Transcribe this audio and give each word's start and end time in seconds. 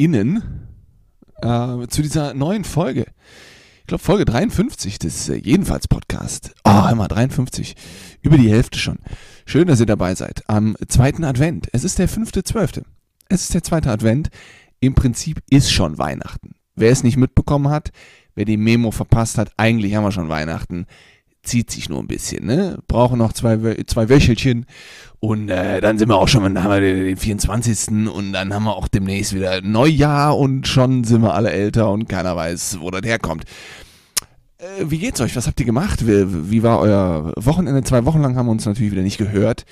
ZuhörerInnen 0.00 0.42
äh, 1.42 1.86
zu 1.88 2.00
dieser 2.00 2.32
neuen 2.32 2.64
Folge. 2.64 3.04
Ich 3.80 3.86
glaube, 3.86 4.02
Folge 4.02 4.24
53 4.24 4.98
des 4.98 5.28
äh, 5.28 5.34
Jedenfalls 5.34 5.88
Podcast. 5.88 6.54
Oh, 6.64 6.88
immer 6.90 7.06
53. 7.06 7.74
Über 8.22 8.38
die 8.38 8.50
Hälfte 8.50 8.78
schon. 8.78 8.98
Schön, 9.44 9.66
dass 9.66 9.80
ihr 9.80 9.86
dabei 9.86 10.14
seid. 10.14 10.42
Am 10.48 10.74
zweiten 10.88 11.24
Advent. 11.24 11.68
Es 11.72 11.84
ist 11.84 11.98
der 11.98 12.08
fünfte, 12.08 12.42
zwölfte. 12.44 12.84
Es 13.28 13.42
ist 13.42 13.52
der 13.52 13.62
zweite 13.62 13.90
Advent. 13.90 14.30
Im 14.80 14.94
Prinzip 14.94 15.42
ist 15.50 15.70
schon 15.70 15.98
Weihnachten. 15.98 16.54
Wer 16.74 16.92
es 16.92 17.02
nicht 17.02 17.18
mitbekommen 17.18 17.68
hat, 17.68 17.90
wer 18.34 18.46
die 18.46 18.56
Memo 18.56 18.92
verpasst 18.92 19.36
hat, 19.36 19.52
eigentlich 19.58 19.94
haben 19.94 20.04
wir 20.04 20.12
schon 20.12 20.30
Weihnachten 20.30 20.86
zieht 21.50 21.70
sich 21.70 21.88
nur 21.88 21.98
ein 21.98 22.06
bisschen, 22.06 22.46
ne? 22.46 22.78
Brauchen 22.86 23.18
noch 23.18 23.32
zwei, 23.32 23.76
zwei 23.86 24.08
Wöchelchen 24.08 24.66
und 25.18 25.48
äh, 25.48 25.80
dann 25.80 25.98
sind 25.98 26.08
wir 26.08 26.16
auch 26.16 26.28
schon, 26.28 26.42
dann 26.42 26.62
haben 26.62 26.70
wir 26.70 26.80
den 26.80 27.16
24. 27.16 28.08
und 28.08 28.32
dann 28.32 28.54
haben 28.54 28.64
wir 28.64 28.76
auch 28.76 28.88
demnächst 28.88 29.34
wieder 29.34 29.60
Neujahr 29.60 30.38
und 30.38 30.66
schon 30.68 31.04
sind 31.04 31.22
wir 31.22 31.34
alle 31.34 31.50
älter 31.50 31.90
und 31.90 32.08
keiner 32.08 32.36
weiß, 32.36 32.78
wo 32.80 32.90
das 32.90 33.02
herkommt. 33.02 33.44
Äh, 34.58 34.84
wie 34.86 34.98
geht's 34.98 35.20
euch? 35.20 35.34
Was 35.34 35.46
habt 35.46 35.58
ihr 35.58 35.66
gemacht? 35.66 36.06
Wie, 36.06 36.50
wie, 36.50 36.62
war 36.62 36.78
euer 36.78 37.32
Wochenende? 37.36 37.82
Zwei 37.82 38.04
Wochen 38.04 38.22
lang 38.22 38.36
haben 38.36 38.46
wir 38.46 38.52
uns 38.52 38.64
natürlich 38.64 38.92
wieder 38.92 39.02
nicht 39.02 39.18
gehört, 39.18 39.64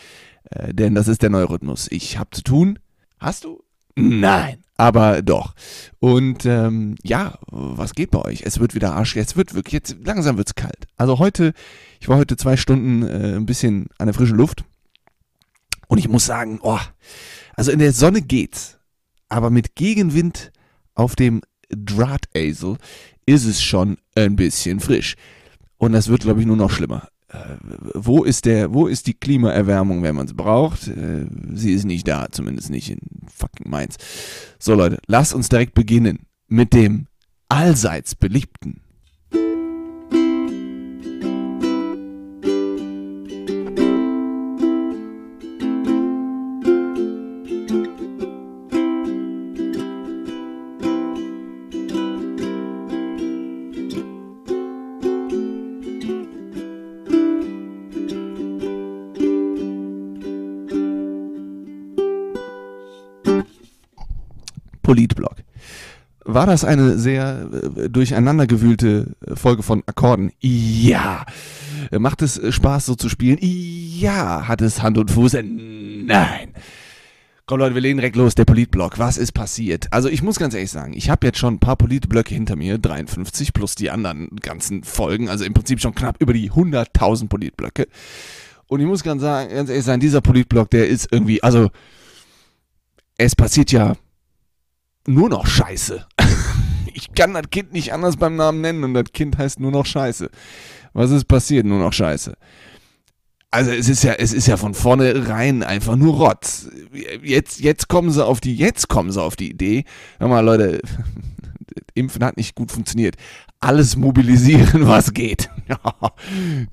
äh, 0.50 0.74
denn 0.74 0.96
das 0.96 1.06
ist 1.06 1.22
der 1.22 1.30
neue 1.30 1.48
Rhythmus. 1.48 1.86
Ich 1.90 2.18
hab 2.18 2.34
zu 2.34 2.42
tun. 2.42 2.78
Hast 3.20 3.44
du? 3.44 3.62
Nein 3.94 4.58
aber 4.78 5.22
doch. 5.22 5.54
Und 5.98 6.46
ähm, 6.46 6.94
ja, 7.02 7.38
was 7.48 7.94
geht 7.94 8.12
bei 8.12 8.24
euch? 8.24 8.42
Es 8.44 8.60
wird 8.60 8.74
wieder 8.74 8.94
arsch, 8.94 9.16
es 9.16 9.36
wird 9.36 9.54
wirklich, 9.54 9.74
jetzt 9.74 9.96
langsam 10.04 10.38
wird's 10.38 10.54
kalt. 10.54 10.86
Also 10.96 11.18
heute, 11.18 11.52
ich 12.00 12.08
war 12.08 12.16
heute 12.16 12.36
zwei 12.36 12.56
Stunden 12.56 13.02
äh, 13.02 13.36
ein 13.36 13.44
bisschen 13.44 13.88
an 13.98 14.06
der 14.06 14.14
frischen 14.14 14.36
Luft 14.36 14.64
und 15.88 15.98
ich 15.98 16.08
muss 16.08 16.24
sagen, 16.24 16.60
oh, 16.62 16.78
also 17.54 17.72
in 17.72 17.80
der 17.80 17.92
Sonne 17.92 18.22
geht's, 18.22 18.78
aber 19.28 19.50
mit 19.50 19.74
Gegenwind 19.74 20.52
auf 20.94 21.16
dem 21.16 21.42
Drahtesel 21.70 22.78
ist 23.26 23.44
es 23.44 23.60
schon 23.60 23.98
ein 24.14 24.36
bisschen 24.36 24.80
frisch. 24.80 25.16
Und 25.76 25.92
das 25.92 26.08
wird, 26.08 26.22
glaube 26.22 26.40
ich, 26.40 26.46
nur 26.46 26.56
noch 26.56 26.70
schlimmer. 26.70 27.08
Äh, 27.28 27.56
wo 27.94 28.24
ist 28.24 28.46
der, 28.46 28.72
wo 28.72 28.86
ist 28.86 29.06
die 29.06 29.14
Klimaerwärmung, 29.14 30.02
wenn 30.02 30.16
man 30.16 30.26
es 30.26 30.34
braucht? 30.34 30.88
Äh, 30.88 31.26
sie 31.52 31.72
ist 31.72 31.84
nicht 31.84 32.08
da, 32.08 32.28
zumindest 32.30 32.70
nicht 32.70 32.90
in 32.90 32.98
fucking 33.28 33.70
Mainz. 33.70 33.96
So 34.58 34.74
Leute, 34.74 34.98
lasst 35.06 35.34
uns 35.34 35.48
direkt 35.48 35.74
beginnen 35.74 36.20
mit 36.48 36.72
dem 36.72 37.06
allseits 37.48 38.14
beliebten 38.14 38.82
Politblog. 64.88 65.34
War 66.24 66.46
das 66.46 66.64
eine 66.64 66.98
sehr 66.98 67.46
äh, 67.76 67.90
durcheinandergewühlte 67.90 69.16
Folge 69.34 69.62
von 69.62 69.82
Akkorden? 69.84 70.32
Ja. 70.40 71.26
Macht 71.90 72.22
es 72.22 72.40
Spaß, 72.54 72.86
so 72.86 72.94
zu 72.94 73.10
spielen? 73.10 73.36
Ja. 73.42 74.48
Hat 74.48 74.62
es 74.62 74.82
Hand 74.82 74.96
und 74.96 75.10
Fuß? 75.10 75.34
Nein. 75.34 76.54
Komm 77.44 77.58
Leute, 77.58 77.74
wir 77.74 77.82
legen 77.82 77.98
direkt 77.98 78.16
los. 78.16 78.34
Der 78.34 78.46
Politblock. 78.46 78.98
Was 78.98 79.18
ist 79.18 79.32
passiert? 79.32 79.92
Also 79.92 80.08
ich 80.08 80.22
muss 80.22 80.38
ganz 80.38 80.54
ehrlich 80.54 80.70
sagen, 80.70 80.94
ich 80.94 81.10
habe 81.10 81.26
jetzt 81.26 81.38
schon 81.38 81.54
ein 81.54 81.60
paar 81.60 81.76
Politblöcke 81.76 82.34
hinter 82.34 82.56
mir, 82.56 82.78
53 82.78 83.52
plus 83.52 83.74
die 83.74 83.90
anderen 83.90 84.30
ganzen 84.36 84.84
Folgen, 84.84 85.28
also 85.28 85.44
im 85.44 85.52
Prinzip 85.52 85.82
schon 85.82 85.94
knapp 85.94 86.16
über 86.18 86.32
die 86.32 86.50
100.000 86.50 87.28
Politblöcke. 87.28 87.88
Und 88.68 88.80
ich 88.80 88.86
muss 88.86 89.02
ganz, 89.02 89.20
sagen, 89.20 89.54
ganz 89.54 89.68
ehrlich 89.68 89.84
sagen, 89.84 90.00
dieser 90.00 90.22
Politblock, 90.22 90.70
der 90.70 90.88
ist 90.88 91.08
irgendwie, 91.10 91.42
also 91.42 91.68
es 93.18 93.36
passiert 93.36 93.70
ja 93.70 93.94
nur 95.08 95.28
noch 95.28 95.46
Scheiße. 95.46 96.06
ich 96.94 97.12
kann 97.14 97.34
das 97.34 97.50
Kind 97.50 97.72
nicht 97.72 97.92
anders 97.92 98.16
beim 98.16 98.36
Namen 98.36 98.60
nennen 98.60 98.84
und 98.84 98.94
das 98.94 99.12
Kind 99.12 99.38
heißt 99.38 99.60
nur 99.60 99.72
noch 99.72 99.86
Scheiße. 99.86 100.30
Was 100.92 101.10
ist 101.10 101.26
passiert? 101.26 101.66
Nur 101.66 101.78
noch 101.78 101.92
Scheiße. 101.92 102.34
Also 103.50 103.70
es 103.70 103.88
ist 103.88 104.02
ja, 104.04 104.12
es 104.12 104.34
ist 104.34 104.46
ja 104.46 104.58
von 104.58 104.74
vornherein 104.74 105.62
einfach 105.62 105.96
nur 105.96 106.16
Rotz. 106.16 106.68
Jetzt, 107.22 107.60
jetzt 107.60 107.88
kommen 107.88 108.10
sie 108.10 108.24
auf 108.24 108.40
die, 108.40 108.54
jetzt 108.54 108.88
kommen 108.88 109.10
sie 109.10 109.22
auf 109.22 109.36
die 109.36 109.50
Idee. 109.50 109.84
Hör 110.18 110.28
mal, 110.28 110.44
Leute, 110.44 110.82
Impfen 111.94 112.22
hat 112.24 112.36
nicht 112.36 112.54
gut 112.54 112.70
funktioniert. 112.70 113.16
Alles 113.60 113.96
mobilisieren, 113.96 114.68
was 114.86 115.14
geht. 115.14 115.48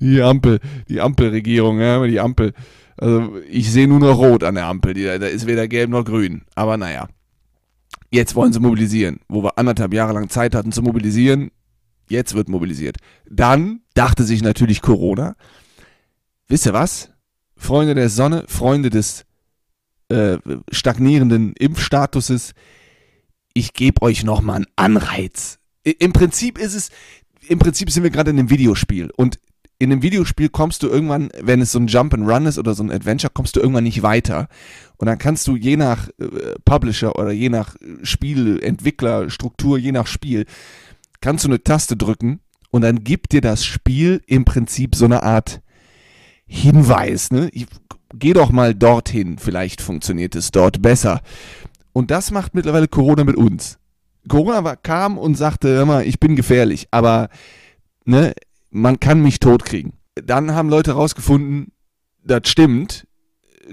die 0.00 0.20
Ampel, 0.20 0.60
die 0.88 1.00
Ampelregierung, 1.00 1.80
ja, 1.80 2.06
die 2.06 2.20
Ampel. 2.20 2.52
Also 2.98 3.36
ich 3.48 3.70
sehe 3.72 3.88
nur 3.88 4.00
noch 4.00 4.18
Rot 4.18 4.44
an 4.44 4.56
der 4.56 4.66
Ampel. 4.66 4.94
da 4.94 5.26
ist 5.26 5.46
weder 5.46 5.68
gelb 5.68 5.90
noch 5.90 6.04
grün. 6.04 6.42
Aber 6.54 6.76
naja. 6.76 7.08
Jetzt 8.10 8.34
wollen 8.34 8.52
sie 8.52 8.60
mobilisieren, 8.60 9.20
wo 9.28 9.42
wir 9.42 9.58
anderthalb 9.58 9.92
Jahre 9.92 10.12
lang 10.12 10.28
Zeit 10.28 10.54
hatten 10.54 10.72
zu 10.72 10.82
mobilisieren. 10.82 11.50
Jetzt 12.08 12.34
wird 12.34 12.48
mobilisiert. 12.48 12.98
Dann 13.28 13.80
dachte 13.94 14.24
sich 14.24 14.42
natürlich 14.42 14.80
Corona, 14.80 15.34
wisst 16.48 16.66
ihr 16.66 16.72
was? 16.72 17.10
Freunde 17.56 17.94
der 17.94 18.08
Sonne, 18.08 18.44
Freunde 18.46 18.90
des 18.90 19.24
äh, 20.08 20.38
stagnierenden 20.70 21.54
Impfstatuses, 21.54 22.52
ich 23.54 23.72
gebe 23.72 24.02
euch 24.02 24.22
nochmal 24.22 24.56
einen 24.56 24.66
Anreiz. 24.76 25.58
Im 25.82 26.12
Prinzip 26.12 26.58
ist 26.58 26.74
es, 26.74 26.90
im 27.48 27.58
Prinzip 27.58 27.90
sind 27.90 28.02
wir 28.02 28.10
gerade 28.10 28.30
in 28.30 28.38
einem 28.38 28.50
Videospiel 28.50 29.10
und 29.16 29.40
in 29.78 29.92
einem 29.92 30.02
Videospiel 30.02 30.48
kommst 30.48 30.82
du 30.82 30.88
irgendwann, 30.88 31.28
wenn 31.40 31.60
es 31.60 31.72
so 31.72 31.78
ein 31.78 31.86
Jump 31.86 32.14
and 32.14 32.26
Run 32.28 32.46
ist 32.46 32.58
oder 32.58 32.74
so 32.74 32.82
ein 32.82 32.90
Adventure, 32.90 33.32
kommst 33.32 33.56
du 33.56 33.60
irgendwann 33.60 33.84
nicht 33.84 34.02
weiter. 34.02 34.48
Und 34.96 35.06
dann 35.06 35.18
kannst 35.18 35.46
du 35.46 35.56
je 35.56 35.76
nach 35.76 36.08
äh, 36.18 36.54
Publisher 36.64 37.16
oder 37.18 37.30
je 37.30 37.50
nach 37.50 37.76
Spielentwickler, 38.02 39.28
Struktur, 39.28 39.76
je 39.76 39.92
nach 39.92 40.06
Spiel, 40.06 40.46
kannst 41.20 41.44
du 41.44 41.48
eine 41.48 41.62
Taste 41.62 41.96
drücken 41.96 42.40
und 42.70 42.82
dann 42.82 43.04
gibt 43.04 43.32
dir 43.32 43.42
das 43.42 43.64
Spiel 43.64 44.22
im 44.26 44.44
Prinzip 44.44 44.94
so 44.94 45.04
eine 45.04 45.22
Art 45.22 45.60
Hinweis. 46.46 47.30
Ne? 47.30 47.50
Ich, 47.52 47.66
geh 48.14 48.32
doch 48.32 48.50
mal 48.50 48.74
dorthin, 48.74 49.38
vielleicht 49.38 49.82
funktioniert 49.82 50.34
es 50.34 50.52
dort 50.52 50.80
besser. 50.80 51.20
Und 51.92 52.10
das 52.10 52.30
macht 52.30 52.54
mittlerweile 52.54 52.88
Corona 52.88 53.24
mit 53.24 53.36
uns. 53.36 53.78
Corona 54.28 54.64
war, 54.64 54.76
kam 54.76 55.18
und 55.18 55.36
sagte, 55.36 55.84
mal, 55.84 56.06
ich 56.06 56.18
bin 56.18 56.34
gefährlich, 56.34 56.88
aber 56.90 57.28
ne, 58.04 58.32
man 58.70 59.00
kann 59.00 59.22
mich 59.22 59.40
totkriegen. 59.40 59.92
Dann 60.14 60.54
haben 60.54 60.68
Leute 60.68 60.92
rausgefunden, 60.92 61.72
das 62.22 62.48
stimmt. 62.48 63.06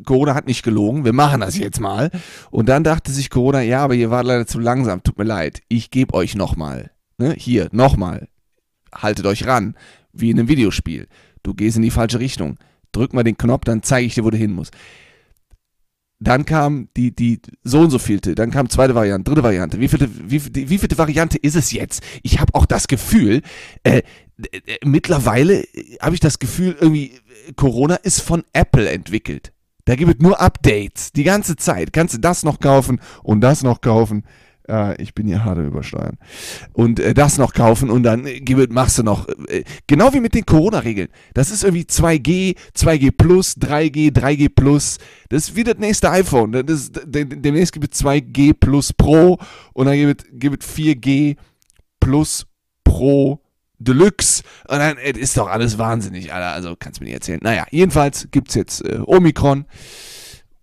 Corona 0.06 0.34
hat 0.34 0.48
nicht 0.48 0.64
gelogen, 0.64 1.06
wir 1.06 1.14
machen 1.14 1.42
das 1.42 1.58
jetzt 1.58 1.80
mal. 1.80 2.10
Und 2.50 2.68
dann 2.68 2.84
dachte 2.84 3.12
sich 3.12 3.30
Corona, 3.30 3.62
ja, 3.62 3.84
aber 3.84 3.94
ihr 3.94 4.10
wart 4.10 4.26
leider 4.26 4.48
zu 4.48 4.60
langsam, 4.60 5.04
tut 5.04 5.18
mir 5.18 5.24
leid. 5.24 5.62
Ich 5.68 5.92
gebe 5.92 6.14
euch 6.14 6.36
nochmal. 6.36 6.92
Ne? 7.18 7.36
Hier, 7.38 7.70
nochmal. 7.72 8.28
Haltet 8.94 9.26
euch 9.26 9.46
ran, 9.46 9.76
wie 10.12 10.32
in 10.32 10.40
einem 10.40 10.48
Videospiel. 10.48 11.08
Du 11.44 11.54
gehst 11.54 11.78
in 11.78 11.84
die 11.84 11.92
falsche 11.92 12.20
Richtung. 12.20 12.58
Drück 12.92 13.14
mal 13.14 13.24
den 13.24 13.38
Knopf, 13.38 13.66
dann 13.66 13.84
zeige 13.84 14.08
ich 14.08 14.16
dir, 14.16 14.24
wo 14.24 14.30
du 14.30 14.38
hin 14.38 14.54
musst. 14.54 14.74
Dann 16.20 16.46
kam 16.46 16.88
die, 16.96 17.14
die 17.14 17.42
so 17.64 17.82
und 17.82 17.90
so 17.90 18.00
vielte, 18.00 18.34
dann 18.34 18.50
kam 18.50 18.70
zweite 18.70 18.96
Variante, 18.96 19.30
dritte 19.30 19.44
Variante. 19.44 19.80
Wie 19.80 19.90
vielte, 19.90 20.10
wie, 20.10 20.70
wie 20.70 20.78
vielte 20.78 20.98
Variante 20.98 21.38
ist 21.38 21.56
es 21.56 21.72
jetzt? 21.74 22.02
Ich 22.22 22.40
habe 22.40 22.56
auch 22.56 22.66
das 22.66 22.88
Gefühl, 22.88 23.42
äh, 23.84 24.04
mittlerweile 24.84 25.64
habe 26.02 26.16
ich 26.16 26.20
das 26.20 26.40
Gefühl, 26.40 26.76
irgendwie 26.80 27.20
Corona 27.56 27.96
ist 27.96 28.22
von 28.22 28.44
Apple 28.54 28.90
entwickelt. 28.90 29.54
Da 29.86 29.96
gibt 29.96 30.14
es 30.16 30.20
nur 30.20 30.40
Updates 30.40 31.12
die 31.12 31.24
ganze 31.24 31.56
Zeit. 31.56 31.92
Kannst 31.92 32.14
du 32.14 32.20
das 32.20 32.44
noch 32.44 32.60
kaufen 32.60 33.02
und 33.22 33.42
das 33.42 33.64
noch 33.64 33.82
kaufen. 33.82 34.24
Äh, 34.68 35.02
ich 35.02 35.14
bin 35.14 35.28
hier 35.28 35.44
hart 35.44 35.58
übersteuern. 35.58 36.18
Und 36.72 37.00
äh, 37.00 37.14
das 37.14 37.38
noch 37.38 37.54
kaufen 37.54 37.90
und 37.90 38.04
dann 38.04 38.26
äh, 38.26 38.42
machst 38.70 38.98
du 38.98 39.04
noch, 39.04 39.28
äh, 39.48 39.64
genau 39.88 40.14
wie 40.14 40.22
mit 40.22 40.36
den 40.36 40.46
Corona-Regeln. 40.46 41.10
Das 41.34 41.52
ist 41.52 41.64
irgendwie 41.64 41.84
2G, 41.84 42.56
2G 42.76 43.12
Plus, 43.12 43.58
3G, 43.58 44.14
3G 44.14 44.50
Plus. 44.50 45.00
Das 45.30 45.50
ist 45.50 45.56
wie 45.56 45.64
das 45.64 45.78
nächste 45.78 46.10
iPhone. 46.12 46.54
Das 46.54 46.64
ist, 46.70 47.02
demnächst 47.06 47.74
gibt 47.74 47.94
es 47.94 48.02
2G 48.02 48.54
Plus 48.54 48.94
Pro 48.94 49.38
und 49.74 49.86
dann 49.86 49.96
gibt 49.96 50.26
gibt 50.32 50.64
es 50.64 50.70
4G 50.76 51.36
Plus 52.00 52.46
Pro 52.86 53.43
Deluxe. 53.84 54.44
Und 54.68 54.80
dann 54.80 54.98
äh, 54.98 55.12
ist 55.12 55.38
doch 55.38 55.48
alles 55.48 55.78
wahnsinnig, 55.78 56.34
Alter. 56.34 56.54
Also 56.54 56.76
kannst 56.78 57.00
du 57.00 57.04
mir 57.04 57.10
nicht 57.10 57.16
erzählen. 57.16 57.40
Naja, 57.42 57.66
jedenfalls 57.72 58.28
gibt 58.32 58.50
es 58.50 58.56
jetzt 58.56 58.86
äh, 58.86 59.00
Omikron. 59.06 59.66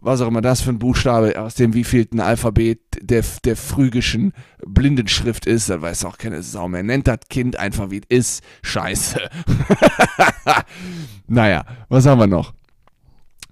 Was 0.03 0.23
auch 0.23 0.29
immer 0.29 0.41
das 0.41 0.63
für 0.63 0.71
ein 0.71 0.79
Buchstabe 0.79 1.39
aus 1.39 1.57
dem 1.57 1.75
wievielten 1.75 2.21
Alphabet 2.21 2.81
der, 3.03 3.23
der 3.45 3.55
phrygischen 3.55 4.33
Blindenschrift 4.65 5.45
ist, 5.45 5.69
dann 5.69 5.83
weiß 5.83 6.07
auch 6.07 6.17
keine 6.17 6.43
Sau 6.43 6.69
mehr. 6.69 6.83
Nennt 6.83 7.07
das 7.07 7.19
Kind 7.29 7.59
einfach 7.59 7.91
wie 7.91 8.01
es 8.09 8.39
ist. 8.39 8.45
Scheiße. 8.63 9.21
naja, 11.27 11.67
was 11.91 12.07
haben 12.07 12.19
wir 12.19 12.27
noch? 12.27 12.55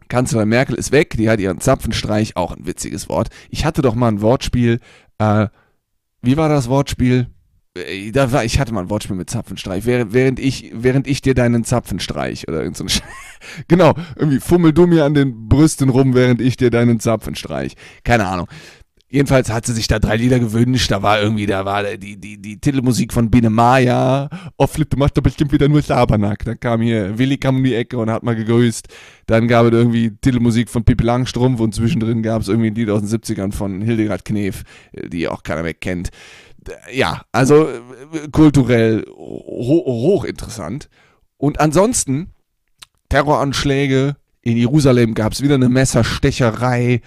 Kanzlerin 0.09 0.49
Merkel 0.49 0.75
ist 0.75 0.91
weg, 0.91 1.17
die 1.19 1.29
hat 1.29 1.39
ihren 1.39 1.61
Zapfenstreich, 1.61 2.35
auch 2.37 2.57
ein 2.57 2.65
witziges 2.65 3.11
Wort. 3.11 3.29
Ich 3.51 3.67
hatte 3.67 3.83
doch 3.83 3.95
mal 3.95 4.09
ein 4.09 4.23
Wortspiel, 4.23 4.81
äh, 5.19 5.49
wie 6.23 6.37
war 6.37 6.49
das 6.49 6.69
Wortspiel? 6.69 7.29
Äh, 7.87 8.11
da 8.11 8.33
war, 8.33 8.45
ich 8.45 8.59
hatte 8.59 8.73
mal 8.73 8.83
ein 8.83 8.91
Wortspiel 8.91 9.17
mit 9.17 9.31
Zapfenstreich, 9.31 9.87
während, 9.87 10.13
während, 10.13 10.39
ich, 10.39 10.73
während 10.75 11.07
ich 11.07 11.23
dir 11.23 11.35
deinen 11.35 11.65
Zapfenstreich 11.65 12.49
oder 12.49 12.63
irgend 12.63 12.77
so 12.77 12.85
Genau, 13.69 13.95
irgendwie 14.17 14.41
fummel 14.41 14.73
du 14.73 14.87
mir 14.87 15.05
an 15.05 15.15
den 15.15 15.49
Brüsten 15.49 15.89
rum, 15.89 16.15
während 16.15 16.41
ich 16.41 16.57
dir 16.57 16.71
deinen 16.71 17.01
Zapfenstreich. 17.01 17.75
Keine 18.05 18.27
Ahnung. 18.27 18.49
Jedenfalls 19.11 19.51
hat 19.51 19.65
sie 19.65 19.73
sich 19.73 19.89
da 19.89 19.99
drei 19.99 20.17
Lieder 20.17 20.39
gewünscht. 20.39 20.91
Da 20.91 21.03
war 21.03 21.19
irgendwie, 21.19 21.47
da 21.47 21.65
war 21.65 21.83
die, 21.97 22.21
die, 22.21 22.37
die 22.43 22.61
Titelmusik 22.61 23.15
von 23.15 23.31
Biene 23.31 23.49
Maya. 23.49 24.29
Oh, 24.59 24.67
Flip, 24.67 24.89
du 24.89 24.99
machst 24.99 25.17
doch 25.17 25.23
bestimmt 25.23 25.51
wieder 25.51 25.67
nur 25.67 25.81
Sabernack. 25.81 26.45
Dann 26.45 26.61
kam 26.61 26.83
hier, 26.83 27.19
Willi 27.19 27.39
kam 27.39 27.57
um 27.57 27.65
die 27.65 27.75
Ecke 27.75 27.97
und 27.97 28.11
hat 28.11 28.23
mal 28.23 28.37
gegrüßt. 28.37 28.87
Dann 29.27 29.49
gab 29.49 29.65
es 29.65 29.73
irgendwie 29.73 30.11
Titelmusik 30.21 30.69
von 30.69 30.85
Pippi 30.85 31.05
Langstrumpf 31.05 31.59
und 31.59 31.75
zwischendrin 31.75 32.23
gab 32.23 32.43
es 32.43 32.49
irgendwie 32.49 32.69
ein 32.69 32.75
Lied 32.75 32.91
aus 32.91 33.01
den 33.01 33.09
70ern 33.09 33.53
von 33.53 33.81
Hildegard 33.81 34.27
Knef, 34.27 34.65
die 34.93 35.27
auch 35.27 35.43
keiner 35.43 35.63
mehr 35.63 35.75
kennt. 35.75 36.11
Ja, 36.93 37.23
also 37.33 37.69
kulturell 38.33 39.05
ho 39.09 39.85
hochinteressant. 39.87 40.89
Und 41.37 41.61
ansonsten 41.61 42.33
Terroranschläge. 43.09 44.17
In 44.43 44.57
Jerusalem 44.57 45.15
gab 45.15 45.33
es 45.33 45.43
wieder 45.43 45.57
eine 45.57 45.69
Messerstecherei. 45.69 47.01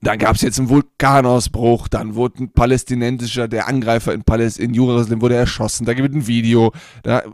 Dann 0.00 0.18
gab 0.18 0.36
es 0.36 0.42
jetzt 0.42 0.58
einen 0.58 0.68
Vulkanausbruch, 0.68 1.88
dann 1.88 2.14
wurde 2.14 2.44
ein 2.44 2.52
palästinensischer, 2.52 3.48
der 3.48 3.66
Angreifer 3.66 4.14
in, 4.14 4.22
Paläst 4.22 4.58
in 4.58 4.72
Jerusalem 4.72 5.20
wurde 5.20 5.34
erschossen, 5.34 5.86
da 5.86 5.94
gibt 5.94 6.10
es 6.10 6.14
ein 6.14 6.26
Video, 6.28 6.72
da 7.02 7.18
äh, 7.18 7.24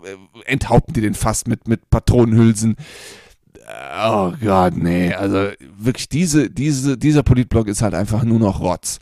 enthaupten 0.46 0.94
die 0.94 1.02
den 1.02 1.12
fast 1.12 1.46
mit, 1.46 1.68
mit 1.68 1.90
Patronenhülsen. 1.90 2.76
Oh 4.02 4.32
Gott, 4.42 4.78
nee, 4.78 5.12
also 5.12 5.48
wirklich 5.76 6.08
diese, 6.08 6.48
diese, 6.48 6.96
dieser 6.96 7.22
Politblock 7.22 7.68
ist 7.68 7.82
halt 7.82 7.94
einfach 7.94 8.24
nur 8.24 8.38
noch 8.38 8.60
Rotz. 8.60 8.98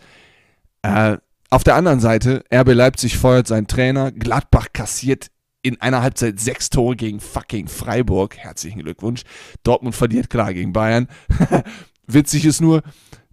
Äh, 0.83 1.19
auf 1.53 1.65
der 1.65 1.75
anderen 1.75 2.01
Seite, 2.01 2.45
RB 2.53 2.73
Leipzig 2.73 3.19
feuert 3.19 3.47
seinen 3.47 3.67
Trainer, 3.67 4.11
Gladbach 4.11 4.69
kassiert 4.73 5.27
in 5.61 5.79
einer 5.83 6.01
Halbzeit 6.01 6.41
sechs 6.41 6.71
Tore 6.71 6.97
gegen 6.97 7.21
fucking 7.21 7.69
Freiburg. 7.69 8.39
Herzlichen 8.39 8.81
Glückwunsch. 8.81 9.23
Dortmund 9.63 9.95
verliert 9.95 10.31
klar 10.31 10.55
gegen 10.55 10.73
Bayern. 10.73 11.09
Witzig 12.07 12.47
ist 12.47 12.63
nur, 12.63 12.83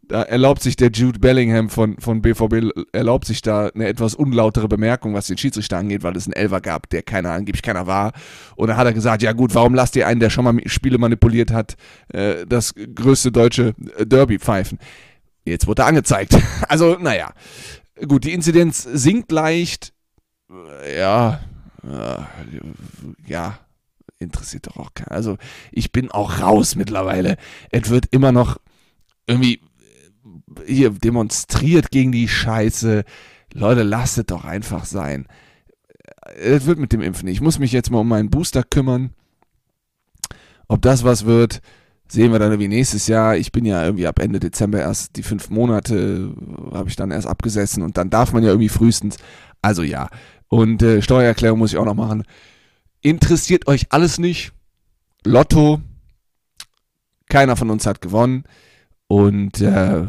da 0.04 0.24
erlaubt 0.24 0.62
sich 0.62 0.75
der 0.75 0.92
Jude 0.92 1.19
Bellingham 1.19 1.69
von, 1.69 1.98
von 2.00 2.21
BVB, 2.21 2.71
erlaubt 2.92 3.25
sich 3.25 3.42
da 3.42 3.68
eine 3.68 3.88
etwas 3.88 4.16
unlautere 4.16 4.68
Bemerkung, 4.68 5.13
was 5.13 5.27
den 5.27 5.38
Schiedsrichter 5.38 5.77
angeht, 5.77 6.04
weil 6.04 6.18
es 6.18 6.25
einen 6.25 6.33
Elfer 6.33 6.60
gab, 6.60 6.89
der 6.89 7.04
keiner, 7.04 7.31
angeblich 7.31 7.62
keiner 7.62 7.88
war. 7.88 8.12
Und 8.57 8.68
da 8.68 8.75
hat 8.75 8.86
er 8.86 8.94
gesagt, 8.94 9.24
ja 9.24 9.31
gut, 9.31 9.56
warum 9.56 9.74
lasst 9.74 9.95
ihr 9.95 10.06
einen, 10.06 10.19
der 10.19 10.30
schon 10.30 10.44
mal 10.44 10.60
Spiele 10.66 10.98
manipuliert 10.98 11.51
hat, 11.51 11.77
äh, 12.13 12.45
das 12.45 12.75
größte 12.75 13.31
deutsche 13.31 13.75
Derby 14.04 14.39
pfeifen? 14.39 14.77
Jetzt 15.45 15.68
wurde 15.68 15.83
er 15.83 15.88
angezeigt. 15.88 16.38
Also, 16.68 16.98
naja. 17.00 17.31
Gut, 18.07 18.24
die 18.24 18.34
Inzidenz 18.34 18.84
sinkt 18.84 19.31
leicht. 19.31 19.94
Ja, 20.96 21.42
ja, 23.28 23.60
interessiert 24.18 24.68
doch 24.68 24.78
auch 24.78 24.94
keiner. 24.94 25.12
Also, 25.12 25.38
ich 25.72 25.92
bin 25.92 26.12
auch 26.12 26.40
raus 26.40 26.75
mittlerweile. 26.75 27.38
Es 27.72 27.90
wird 27.90 28.07
immer 28.12 28.31
noch 28.31 28.57
irgendwie 29.28 29.62
hier 30.66 30.90
demonstriert 30.92 31.92
gegen 31.92 32.12
die 32.12 32.28
Scheiße. 32.28 33.04
Leute, 33.54 33.84
lasst 33.84 34.18
es 34.18 34.25
doch 34.25 34.45
einfach 34.45 34.86
sein. 34.86 35.28
Es 36.38 36.66
wird 36.66 36.80
mit 36.80 36.94
dem 36.94 37.02
Impfen. 37.02 37.28
Ich 37.28 37.42
muss 37.42 37.60
mich 37.60 37.72
jetzt 37.72 37.92
mal 37.92 38.00
um 38.00 38.07
meinen 38.07 38.30
Booster 38.30 38.63
kümmern. 38.63 39.13
Ob 40.68 40.81
das 40.81 41.04
was 41.04 41.25
wird, 41.25 41.62
sehen 42.12 42.32
wir 42.32 42.40
dann 42.40 42.52
irgendwie 42.52 42.68
nächstes 42.68 43.08
Jahr. 43.08 43.38
Ich 43.38 43.52
bin 43.52 43.66
ja 43.66 43.84
irgendwie 43.84 44.08
ab 44.08 44.20
Ende 44.20 44.40
Dezember 44.40 44.80
erst 44.80 45.16
die 45.16 45.24
fünf 45.24 45.50
Monate, 45.50 46.34
habe 46.74 46.90
ich 46.90 46.96
dann 46.96 47.12
erst 47.12 47.28
abgesessen 47.28 47.84
und 47.84 47.98
dann 47.98 48.10
darf 48.10 48.34
man 48.34 48.44
ja 48.44 48.50
irgendwie 48.50 48.70
frühestens. 48.70 49.18
Also 49.62 49.84
ja. 49.84 50.10
Und 50.48 50.82
äh, 50.82 51.02
Steuererklärung 51.02 51.60
muss 51.60 51.72
ich 51.72 51.78
auch 51.78 51.86
noch 51.86 51.96
machen. 51.96 52.24
Interessiert 53.02 53.68
euch 53.68 53.88
alles 53.92 54.18
nicht? 54.18 54.52
Lotto. 55.24 55.82
Keiner 57.30 57.56
von 57.56 57.70
uns 57.70 57.86
hat 57.86 58.02
gewonnen. 58.02 58.44
Und 59.08 59.62
äh, 59.62 60.06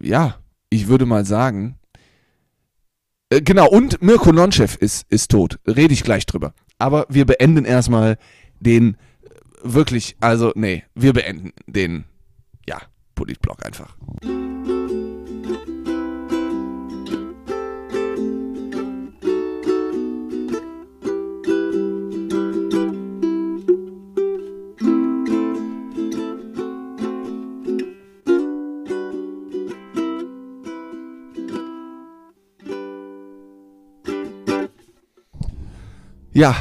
ja, 0.00 0.36
ich 0.70 0.88
würde 0.88 1.06
mal 1.06 1.24
sagen, 1.24 1.76
äh, 3.30 3.40
genau, 3.40 3.68
und 3.68 4.02
Mirko 4.02 4.32
Nonchev 4.32 4.76
ist, 4.78 5.06
ist 5.08 5.30
tot. 5.30 5.58
Rede 5.66 5.94
ich 5.94 6.04
gleich 6.04 6.26
drüber. 6.26 6.54
Aber 6.78 7.06
wir 7.08 7.24
beenden 7.24 7.64
erstmal 7.64 8.18
den 8.60 8.96
wirklich, 9.62 10.16
also, 10.20 10.52
nee, 10.54 10.84
wir 10.94 11.12
beenden 11.12 11.52
den, 11.66 12.04
ja, 12.68 12.80
Politblock 13.14 13.64
einfach. 13.64 13.96
Ja, 36.34 36.56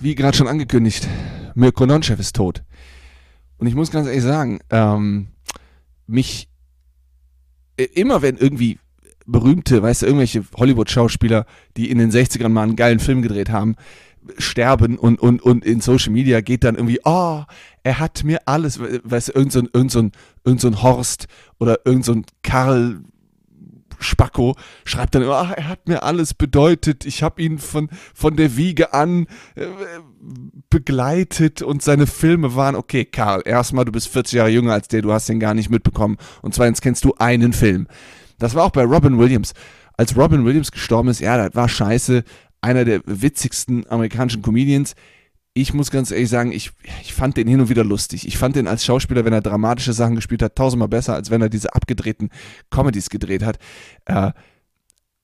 wie 0.00 0.16
gerade 0.16 0.36
schon 0.36 0.48
angekündigt, 0.48 1.08
Mirko 1.54 1.86
Nonchev 1.86 2.20
ist 2.20 2.36
tot. 2.36 2.62
Und 3.58 3.66
ich 3.66 3.74
muss 3.74 3.90
ganz 3.90 4.06
ehrlich 4.06 4.22
sagen, 4.22 4.60
ähm, 4.70 5.28
mich 6.06 6.48
äh, 7.76 7.84
immer 7.84 8.22
wenn 8.22 8.36
irgendwie 8.36 8.78
berühmte, 9.26 9.82
weißt 9.82 10.02
du, 10.02 10.06
irgendwelche 10.06 10.44
Hollywood-Schauspieler, 10.56 11.46
die 11.76 11.90
in 11.90 11.98
den 11.98 12.10
60ern 12.10 12.48
mal 12.48 12.64
einen 12.64 12.76
geilen 12.76 12.98
Film 12.98 13.22
gedreht 13.22 13.50
haben, 13.50 13.76
sterben 14.38 14.98
und, 14.98 15.20
und, 15.20 15.42
und 15.42 15.64
in 15.64 15.80
Social 15.80 16.12
Media 16.12 16.40
geht 16.40 16.64
dann 16.64 16.76
irgendwie, 16.76 17.00
oh, 17.04 17.42
er 17.82 17.98
hat 17.98 18.24
mir 18.24 18.40
alles, 18.46 18.78
weißt 18.80 19.28
du, 19.28 19.32
irgend 19.32 19.52
so 19.52 19.60
irgend 19.72 19.90
so 19.90 20.10
irgend 20.44 20.60
so 20.60 20.82
Horst 20.82 21.26
oder 21.58 21.80
irgend 21.84 22.04
so 22.04 22.20
Karl 22.42 23.00
Spacko 24.02 24.56
schreibt 24.84 25.14
dann 25.14 25.22
immer, 25.22 25.36
ach, 25.36 25.52
er 25.52 25.68
hat 25.68 25.88
mir 25.88 26.02
alles 26.02 26.34
bedeutet, 26.34 27.06
ich 27.06 27.22
habe 27.22 27.40
ihn 27.40 27.58
von, 27.58 27.88
von 28.14 28.36
der 28.36 28.56
Wiege 28.56 28.92
an 28.92 29.26
äh, 29.54 29.66
begleitet 30.70 31.62
und 31.62 31.82
seine 31.82 32.06
Filme 32.06 32.54
waren, 32.54 32.74
okay, 32.74 33.04
Karl, 33.04 33.42
erstmal, 33.44 33.84
du 33.84 33.92
bist 33.92 34.08
40 34.08 34.34
Jahre 34.34 34.50
jünger 34.50 34.72
als 34.72 34.88
der, 34.88 35.02
du 35.02 35.12
hast 35.12 35.28
den 35.28 35.40
gar 35.40 35.54
nicht 35.54 35.70
mitbekommen. 35.70 36.16
Und 36.42 36.54
zweitens 36.54 36.80
kennst 36.80 37.04
du 37.04 37.14
einen 37.18 37.52
Film. 37.52 37.86
Das 38.38 38.54
war 38.54 38.64
auch 38.64 38.70
bei 38.70 38.84
Robin 38.84 39.18
Williams. 39.18 39.52
Als 39.96 40.16
Robin 40.16 40.44
Williams 40.44 40.72
gestorben 40.72 41.08
ist, 41.08 41.20
ja, 41.20 41.36
das 41.36 41.54
war 41.54 41.68
scheiße, 41.68 42.24
einer 42.60 42.84
der 42.84 43.02
witzigsten 43.04 43.86
amerikanischen 43.88 44.42
Comedians 44.42 44.94
ich 45.54 45.74
muss 45.74 45.90
ganz 45.90 46.10
ehrlich 46.10 46.30
sagen, 46.30 46.50
ich, 46.52 46.72
ich 47.02 47.12
fand 47.12 47.36
den 47.36 47.46
hin 47.46 47.60
und 47.60 47.68
wieder 47.68 47.84
lustig. 47.84 48.26
Ich 48.26 48.38
fand 48.38 48.56
den 48.56 48.66
als 48.66 48.84
Schauspieler, 48.84 49.24
wenn 49.24 49.34
er 49.34 49.42
dramatische 49.42 49.92
Sachen 49.92 50.14
gespielt 50.14 50.42
hat, 50.42 50.56
tausendmal 50.56 50.88
besser, 50.88 51.14
als 51.14 51.30
wenn 51.30 51.42
er 51.42 51.50
diese 51.50 51.74
abgedrehten 51.74 52.30
Comedies 52.70 53.10
gedreht 53.10 53.42
hat. 53.42 53.58
Äh, 54.06 54.32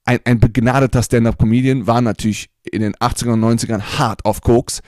ein, 0.05 0.19
ein 0.25 0.39
begnadeter 0.39 1.01
Stand-up-Comedian 1.01 1.87
war 1.87 2.01
natürlich 2.01 2.49
in 2.63 2.81
den 2.81 2.95
80ern 2.95 3.33
und 3.33 3.43
90ern 3.43 3.97
hart 3.97 4.25
auf 4.25 4.41
Koks. 4.41 4.81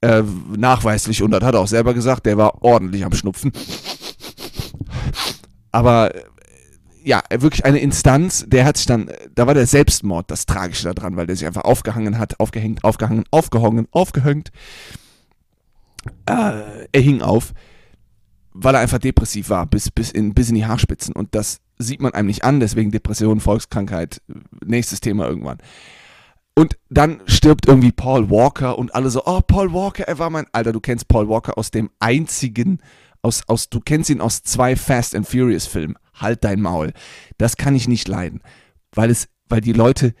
Äh, 0.00 0.22
nachweislich, 0.56 1.22
und 1.22 1.30
das 1.30 1.42
hat 1.42 1.54
er 1.54 1.60
auch 1.60 1.68
selber 1.68 1.94
gesagt, 1.94 2.26
der 2.26 2.36
war 2.38 2.62
ordentlich 2.62 3.04
am 3.04 3.12
Schnupfen. 3.12 3.52
Aber 5.70 6.12
ja, 7.04 7.22
wirklich 7.30 7.64
eine 7.64 7.78
Instanz, 7.78 8.44
der 8.46 8.64
hat 8.64 8.76
sich 8.76 8.86
dann, 8.86 9.10
da 9.34 9.46
war 9.46 9.54
der 9.54 9.66
Selbstmord 9.66 10.30
das 10.30 10.46
Tragische 10.46 10.92
daran, 10.94 11.16
weil 11.16 11.26
der 11.26 11.36
sich 11.36 11.46
einfach 11.46 11.64
aufgehangen 11.64 12.18
hat, 12.18 12.38
aufgehängt, 12.40 12.84
aufgehangen, 12.84 13.24
aufgehongen, 13.30 13.88
aufgehängt. 13.90 14.50
Äh, 16.26 16.86
er 16.92 17.00
hing 17.00 17.22
auf, 17.22 17.52
weil 18.52 18.74
er 18.74 18.80
einfach 18.80 18.98
depressiv 18.98 19.48
war, 19.48 19.66
bis, 19.66 19.90
bis, 19.90 20.10
in, 20.10 20.34
bis 20.34 20.48
in 20.48 20.56
die 20.56 20.66
Haarspitzen. 20.66 21.14
Und 21.14 21.34
das 21.34 21.60
sieht 21.78 22.00
man 22.00 22.14
einem 22.14 22.26
nicht 22.26 22.44
an, 22.44 22.60
deswegen 22.60 22.90
Depression, 22.90 23.40
Volkskrankheit, 23.40 24.20
nächstes 24.64 25.00
Thema 25.00 25.26
irgendwann. 25.26 25.58
Und 26.54 26.76
dann 26.90 27.22
stirbt 27.26 27.66
irgendwie 27.66 27.92
Paul 27.92 28.28
Walker 28.28 28.78
und 28.78 28.94
alle 28.94 29.08
so, 29.08 29.22
oh, 29.24 29.40
Paul 29.40 29.72
Walker, 29.72 30.06
er 30.06 30.18
war 30.18 30.28
mein, 30.28 30.46
Alter, 30.52 30.72
du 30.72 30.80
kennst 30.80 31.08
Paul 31.08 31.28
Walker 31.28 31.56
aus 31.56 31.70
dem 31.70 31.90
einzigen, 31.98 32.78
aus, 33.22 33.42
aus, 33.46 33.70
du 33.70 33.80
kennst 33.80 34.10
ihn 34.10 34.20
aus 34.20 34.42
zwei 34.42 34.76
Fast 34.76 35.14
and 35.14 35.26
Furious 35.26 35.66
Filmen 35.66 35.96
halt 36.22 36.44
dein 36.44 36.60
Maul. 36.60 36.92
Das 37.38 37.56
kann 37.56 37.74
ich 37.74 37.88
nicht 37.88 38.08
leiden, 38.08 38.40
weil 38.92 39.10
es, 39.10 39.28
weil 39.48 39.60
die 39.60 39.72
Leute, 39.72 40.14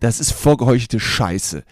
das 0.00 0.20
ist 0.20 0.32
vorgeheuchelte 0.32 1.00
Scheiße. 1.00 1.64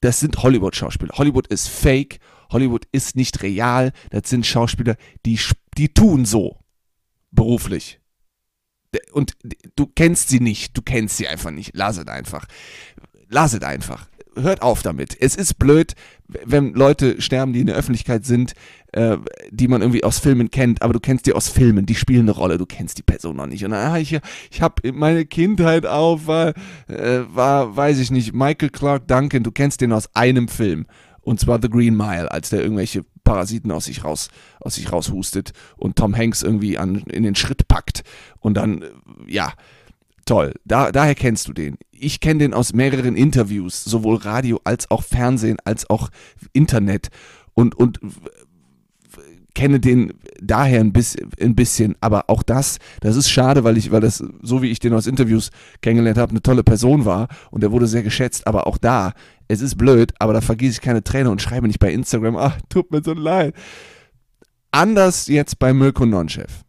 Das 0.00 0.20
sind 0.20 0.42
Hollywood-Schauspieler. 0.42 1.14
Hollywood 1.16 1.46
ist 1.48 1.68
fake, 1.68 2.20
Hollywood 2.50 2.86
ist 2.92 3.16
nicht 3.16 3.42
real. 3.42 3.92
Das 4.10 4.30
sind 4.30 4.46
Schauspieler, 4.46 4.96
die, 5.26 5.38
die 5.76 5.92
tun 5.92 6.24
so 6.24 6.58
beruflich. 7.30 8.00
Und 9.12 9.36
du 9.76 9.86
kennst 9.86 10.28
sie 10.28 10.40
nicht, 10.40 10.76
du 10.76 10.82
kennst 10.82 11.16
sie 11.16 11.28
einfach 11.28 11.50
nicht. 11.50 11.72
Lass 11.74 11.96
es 11.96 12.08
einfach. 12.08 12.46
Lass 13.28 13.52
es 13.52 13.62
einfach. 13.62 14.09
Hört 14.36 14.62
auf 14.62 14.82
damit. 14.82 15.16
Es 15.20 15.36
ist 15.36 15.58
blöd, 15.58 15.94
wenn 16.28 16.74
Leute 16.74 17.20
sterben, 17.20 17.52
die 17.52 17.60
in 17.60 17.66
der 17.66 17.76
Öffentlichkeit 17.76 18.24
sind, 18.24 18.54
äh, 18.92 19.16
die 19.50 19.68
man 19.68 19.80
irgendwie 19.80 20.04
aus 20.04 20.18
Filmen 20.18 20.50
kennt, 20.50 20.82
aber 20.82 20.92
du 20.92 21.00
kennst 21.00 21.26
die 21.26 21.32
aus 21.32 21.48
Filmen, 21.48 21.86
die 21.86 21.94
spielen 21.94 22.22
eine 22.22 22.32
Rolle, 22.32 22.58
du 22.58 22.66
kennst 22.66 22.98
die 22.98 23.02
Person 23.02 23.36
noch 23.36 23.46
nicht. 23.46 23.64
Und 23.64 23.72
dann, 23.72 23.92
ah, 23.92 23.98
ich, 23.98 24.18
ich 24.50 24.62
habe 24.62 24.92
meine 24.92 25.24
Kindheit 25.26 25.86
auf, 25.86 26.26
war, 26.26 26.54
äh, 26.88 27.20
war, 27.28 27.76
weiß 27.76 27.98
ich 27.98 28.10
nicht, 28.10 28.32
Michael 28.32 28.70
Clark 28.70 29.08
Duncan, 29.08 29.42
du 29.42 29.52
kennst 29.52 29.80
den 29.80 29.92
aus 29.92 30.14
einem 30.14 30.48
Film. 30.48 30.86
Und 31.22 31.38
zwar 31.38 31.60
The 31.60 31.68
Green 31.68 31.96
Mile, 31.96 32.30
als 32.30 32.48
der 32.48 32.62
irgendwelche 32.62 33.04
Parasiten 33.24 33.70
aus 33.70 33.84
sich 33.84 34.04
raus, 34.04 34.30
aus 34.60 34.76
sich 34.76 34.90
raushustet 34.90 35.52
und 35.76 35.96
Tom 35.96 36.16
Hanks 36.16 36.42
irgendwie 36.42 36.78
an, 36.78 37.04
in 37.10 37.22
den 37.22 37.34
Schritt 37.34 37.68
packt. 37.68 38.02
Und 38.38 38.54
dann, 38.54 38.82
äh, 38.82 38.88
ja, 39.28 39.52
toll. 40.24 40.54
Da, 40.64 40.92
daher 40.92 41.14
kennst 41.14 41.48
du 41.48 41.52
den. 41.52 41.76
Ich 41.92 42.20
kenne 42.20 42.40
den 42.40 42.54
aus 42.54 42.72
mehreren 42.72 43.16
Interviews, 43.16 43.84
sowohl 43.84 44.16
Radio 44.16 44.60
als 44.64 44.90
auch 44.90 45.02
Fernsehen, 45.02 45.58
als 45.64 45.88
auch 45.88 46.10
Internet. 46.52 47.08
Und, 47.54 47.74
und 47.74 48.00
kenne 49.54 49.80
den 49.80 50.14
daher 50.40 50.80
ein 50.80 50.92
bisschen, 50.92 51.30
ein 51.40 51.54
bisschen, 51.54 51.96
aber 52.00 52.24
auch 52.28 52.42
das, 52.42 52.78
das 53.00 53.16
ist 53.16 53.30
schade, 53.30 53.64
weil 53.64 53.76
ich, 53.76 53.90
weil 53.90 54.00
das, 54.00 54.24
so 54.42 54.62
wie 54.62 54.70
ich 54.70 54.78
den 54.78 54.94
aus 54.94 55.06
Interviews 55.06 55.50
kennengelernt 55.82 56.18
habe, 56.18 56.30
eine 56.30 56.42
tolle 56.42 56.64
Person 56.64 57.04
war 57.04 57.28
und 57.50 57.62
er 57.62 57.72
wurde 57.72 57.86
sehr 57.86 58.02
geschätzt, 58.02 58.46
aber 58.46 58.66
auch 58.66 58.78
da, 58.78 59.12
es 59.48 59.60
ist 59.60 59.76
blöd, 59.76 60.12
aber 60.18 60.32
da 60.32 60.40
vergieße 60.40 60.72
ich 60.72 60.80
keine 60.80 61.04
Träne 61.04 61.30
und 61.30 61.42
schreibe 61.42 61.66
nicht 61.66 61.80
bei 61.80 61.92
Instagram, 61.92 62.36
ach, 62.36 62.58
tut 62.68 62.90
mir 62.90 63.02
so 63.02 63.12
leid. 63.12 63.54
Anders 64.70 65.26
jetzt 65.26 65.58
bei 65.58 65.74
Mirko 65.74 66.06
Nonchef. 66.06 66.64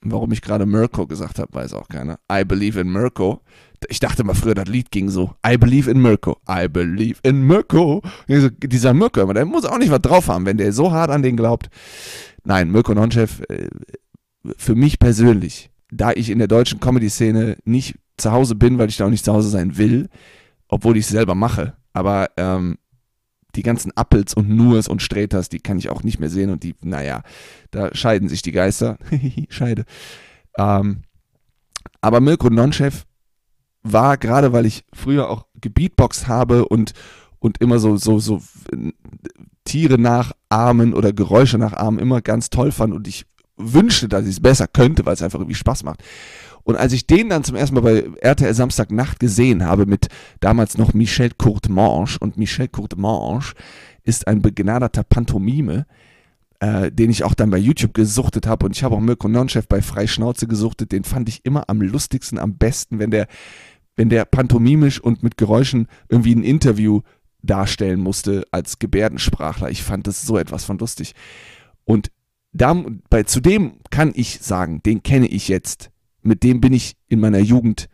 Warum 0.00 0.30
ich 0.32 0.42
gerade 0.42 0.64
Mirko 0.64 1.06
gesagt 1.06 1.38
habe, 1.38 1.52
weiß 1.52 1.74
auch 1.74 1.88
keiner. 1.88 2.18
I 2.30 2.44
believe 2.44 2.80
in 2.80 2.90
Mirko. 2.92 3.40
Ich 3.88 4.00
dachte 4.00 4.24
mal 4.24 4.34
früher, 4.34 4.54
das 4.54 4.68
Lied 4.68 4.90
ging 4.90 5.08
so. 5.08 5.34
I 5.46 5.56
believe 5.56 5.90
in 5.90 6.00
Mirko. 6.00 6.38
I 6.48 6.68
believe 6.68 7.20
in 7.22 7.46
Mirko. 7.46 8.02
Dieser 8.28 8.94
Mirko, 8.94 9.32
der 9.32 9.44
muss 9.44 9.64
auch 9.64 9.78
nicht 9.78 9.90
was 9.90 10.02
drauf 10.02 10.28
haben, 10.28 10.46
wenn 10.46 10.56
der 10.56 10.72
so 10.72 10.92
hart 10.92 11.10
an 11.10 11.22
den 11.22 11.36
glaubt. 11.36 11.68
Nein, 12.44 12.70
Mirko 12.70 12.94
Nonchef, 12.94 13.42
äh, 13.48 13.68
für 14.56 14.74
mich 14.74 14.98
persönlich, 14.98 15.70
da 15.90 16.12
ich 16.12 16.30
in 16.30 16.38
der 16.38 16.48
deutschen 16.48 16.80
Comedy-Szene 16.80 17.56
nicht 17.64 17.96
zu 18.16 18.32
Hause 18.32 18.54
bin, 18.54 18.78
weil 18.78 18.88
ich 18.88 18.96
da 18.96 19.06
auch 19.06 19.10
nicht 19.10 19.24
zu 19.24 19.32
Hause 19.32 19.48
sein 19.48 19.76
will, 19.78 20.08
obwohl 20.68 20.96
ich 20.96 21.04
es 21.04 21.10
selber 21.10 21.34
mache, 21.34 21.74
aber 21.92 22.30
ähm, 22.36 22.78
die 23.54 23.62
ganzen 23.62 23.92
Appels 23.96 24.34
und 24.34 24.48
Nurs 24.48 24.88
und 24.88 25.02
Sträters, 25.02 25.48
die 25.48 25.60
kann 25.60 25.78
ich 25.78 25.88
auch 25.88 26.02
nicht 26.02 26.20
mehr 26.20 26.30
sehen 26.30 26.50
und 26.50 26.62
die, 26.62 26.74
naja, 26.82 27.22
da 27.70 27.94
scheiden 27.94 28.28
sich 28.28 28.42
die 28.42 28.52
Geister. 28.52 28.98
Scheide. 29.48 29.84
Ähm, 30.56 31.02
aber 32.00 32.20
Mirko 32.20 32.50
Nonchef 32.50 33.06
war, 33.82 34.16
gerade 34.16 34.52
weil 34.52 34.66
ich 34.66 34.84
früher 34.92 35.30
auch 35.30 35.46
gebeatboxt 35.60 36.28
habe 36.28 36.66
und, 36.68 36.92
und 37.38 37.58
immer 37.60 37.78
so, 37.78 37.96
so, 37.96 38.18
so 38.18 38.42
Tiere 39.64 39.98
nachahmen 39.98 40.94
oder 40.94 41.12
Geräusche 41.12 41.58
nachahmen 41.58 41.98
immer 41.98 42.20
ganz 42.20 42.50
toll 42.50 42.72
fand 42.72 42.94
und 42.94 43.08
ich 43.08 43.24
wünschte, 43.56 44.08
dass 44.08 44.24
ich 44.24 44.30
es 44.30 44.40
besser 44.40 44.68
könnte, 44.68 45.04
weil 45.04 45.14
es 45.14 45.22
einfach 45.22 45.40
irgendwie 45.40 45.54
Spaß 45.54 45.82
macht. 45.84 46.02
Und 46.62 46.76
als 46.76 46.92
ich 46.92 47.06
den 47.06 47.28
dann 47.30 47.44
zum 47.44 47.56
ersten 47.56 47.74
Mal 47.74 47.80
bei 47.80 48.10
RTL 48.20 48.54
Samstagnacht 48.54 49.18
gesehen 49.18 49.64
habe 49.64 49.86
mit 49.86 50.08
damals 50.40 50.78
noch 50.78 50.94
Michel 50.94 51.30
Courtemanche 51.36 52.18
und 52.18 52.36
Michel 52.36 52.68
Courtemanche 52.68 53.54
ist 54.04 54.26
ein 54.26 54.42
begnadeter 54.42 55.02
Pantomime, 55.02 55.86
äh, 56.60 56.90
den 56.90 57.10
ich 57.10 57.24
auch 57.24 57.34
dann 57.34 57.50
bei 57.50 57.58
YouTube 57.58 57.94
gesuchtet 57.94 58.46
habe 58.46 58.66
und 58.66 58.76
ich 58.76 58.82
habe 58.82 58.94
auch 58.94 59.00
Mirko 59.00 59.28
Nonchef 59.28 59.68
bei 59.68 59.82
Freischnauze 59.82 60.46
gesuchtet, 60.46 60.92
den 60.92 61.04
fand 61.04 61.28
ich 61.28 61.44
immer 61.44 61.68
am 61.68 61.80
lustigsten, 61.80 62.38
am 62.38 62.56
besten, 62.56 62.98
wenn 62.98 63.10
der, 63.10 63.26
wenn 63.96 64.08
der 64.08 64.24
pantomimisch 64.24 65.00
und 65.00 65.22
mit 65.22 65.36
Geräuschen 65.36 65.88
irgendwie 66.08 66.34
ein 66.34 66.44
Interview 66.44 67.02
darstellen 67.42 68.00
musste 68.00 68.44
als 68.50 68.78
Gebärdensprachler. 68.78 69.70
Ich 69.70 69.82
fand 69.82 70.06
das 70.06 70.22
so 70.22 70.38
etwas 70.38 70.64
von 70.64 70.78
lustig. 70.78 71.14
Und 71.84 72.10
da, 72.52 72.84
bei, 73.10 73.22
zu 73.22 73.40
dem 73.40 73.74
kann 73.90 74.12
ich 74.14 74.40
sagen, 74.40 74.82
den 74.82 75.02
kenne 75.02 75.28
ich 75.28 75.48
jetzt 75.48 75.90
mit 76.22 76.42
dem 76.42 76.60
bin 76.60 76.72
ich 76.72 76.96
in 77.08 77.20
meiner 77.20 77.38
Jugend 77.38 77.88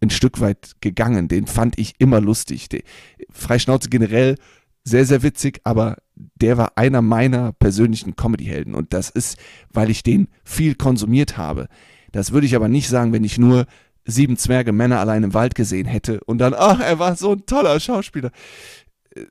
ein 0.00 0.10
Stück 0.10 0.40
weit 0.40 0.76
gegangen. 0.80 1.28
Den 1.28 1.46
fand 1.46 1.78
ich 1.78 1.94
immer 1.98 2.20
lustig. 2.20 2.68
Die, 2.68 2.84
Freischnauze 3.30 3.88
generell 3.88 4.36
sehr, 4.84 5.04
sehr 5.04 5.22
witzig, 5.22 5.60
aber 5.64 5.98
der 6.14 6.56
war 6.56 6.72
einer 6.76 7.02
meiner 7.02 7.52
persönlichen 7.52 8.16
Comedyhelden. 8.16 8.74
Und 8.74 8.94
das 8.94 9.10
ist, 9.10 9.38
weil 9.72 9.90
ich 9.90 10.02
den 10.02 10.28
viel 10.44 10.74
konsumiert 10.74 11.36
habe. 11.36 11.68
Das 12.12 12.32
würde 12.32 12.46
ich 12.46 12.56
aber 12.56 12.68
nicht 12.68 12.88
sagen, 12.88 13.12
wenn 13.12 13.24
ich 13.24 13.38
nur 13.38 13.66
sieben 14.04 14.38
Zwerge 14.38 14.72
Männer 14.72 15.00
allein 15.00 15.22
im 15.22 15.34
Wald 15.34 15.54
gesehen 15.54 15.86
hätte 15.86 16.20
und 16.24 16.38
dann, 16.38 16.54
ach, 16.56 16.80
er 16.80 16.98
war 16.98 17.14
so 17.16 17.32
ein 17.32 17.44
toller 17.44 17.78
Schauspieler. 17.78 18.30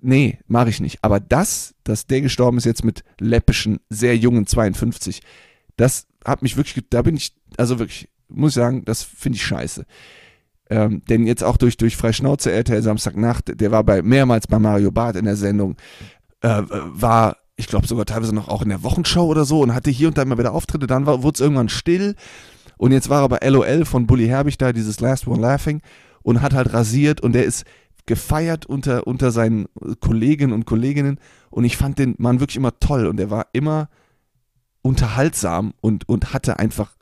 Nee, 0.01 0.39
mache 0.47 0.69
ich 0.69 0.79
nicht. 0.79 0.99
Aber 1.01 1.19
das, 1.19 1.73
dass 1.83 2.05
der 2.05 2.21
gestorben 2.21 2.57
ist 2.57 2.65
jetzt 2.65 2.83
mit 2.83 3.03
läppischen, 3.19 3.79
sehr 3.89 4.15
jungen 4.15 4.45
52, 4.45 5.21
das 5.77 6.07
hat 6.23 6.43
mich 6.43 6.57
wirklich, 6.57 6.85
da 6.89 7.01
bin 7.01 7.15
ich, 7.15 7.33
also 7.57 7.79
wirklich 7.79 8.09
muss 8.27 8.51
ich 8.51 8.55
sagen, 8.55 8.85
das 8.85 9.03
finde 9.03 9.37
ich 9.37 9.45
scheiße. 9.45 9.85
Ähm, 10.69 11.01
denn 11.09 11.25
jetzt 11.25 11.43
auch 11.43 11.57
durch, 11.57 11.77
durch 11.77 11.95
Freischnauze 11.95 12.51
RTL 12.51 12.81
Samstagnacht, 12.81 13.59
der 13.59 13.71
war 13.71 13.83
bei 13.83 14.01
mehrmals 14.01 14.47
bei 14.47 14.59
Mario 14.59 14.91
Barth 14.91 15.15
in 15.15 15.25
der 15.25 15.37
Sendung, 15.37 15.77
äh, 16.41 16.63
war, 16.69 17.37
ich 17.55 17.67
glaube 17.67 17.87
sogar 17.87 18.05
teilweise 18.05 18.35
noch 18.35 18.49
auch 18.49 18.61
in 18.61 18.69
der 18.69 18.83
Wochenshow 18.83 19.25
oder 19.25 19.45
so 19.45 19.61
und 19.61 19.73
hatte 19.73 19.89
hier 19.89 20.09
und 20.09 20.17
da 20.17 20.23
immer 20.23 20.37
wieder 20.37 20.53
Auftritte, 20.53 20.87
dann 20.87 21.05
wurde 21.05 21.31
es 21.33 21.39
irgendwann 21.39 21.69
still 21.69 22.15
und 22.77 22.91
jetzt 22.91 23.09
war 23.09 23.23
er 23.23 23.29
bei 23.29 23.47
LOL 23.47 23.85
von 23.85 24.07
Bully 24.07 24.27
Herbig 24.27 24.57
da, 24.57 24.73
dieses 24.73 24.99
Last 24.99 25.27
One 25.27 25.41
Laughing 25.41 25.81
und 26.21 26.41
hat 26.41 26.53
halt 26.53 26.73
rasiert 26.73 27.21
und 27.21 27.33
der 27.33 27.45
ist 27.45 27.65
gefeiert 28.05 28.65
unter, 28.65 29.07
unter 29.07 29.31
seinen 29.31 29.67
Kollegen 29.99 30.51
und 30.51 30.65
Kolleginnen 30.65 31.19
und 31.49 31.63
ich 31.63 31.77
fand 31.77 31.97
den 31.99 32.15
Mann 32.17 32.39
wirklich 32.39 32.57
immer 32.57 32.79
toll 32.79 33.07
und 33.07 33.19
er 33.19 33.29
war 33.29 33.47
immer 33.53 33.89
unterhaltsam 34.81 35.73
und, 35.81 36.07
und 36.07 36.33
hatte 36.33 36.59
einfach 36.59 36.96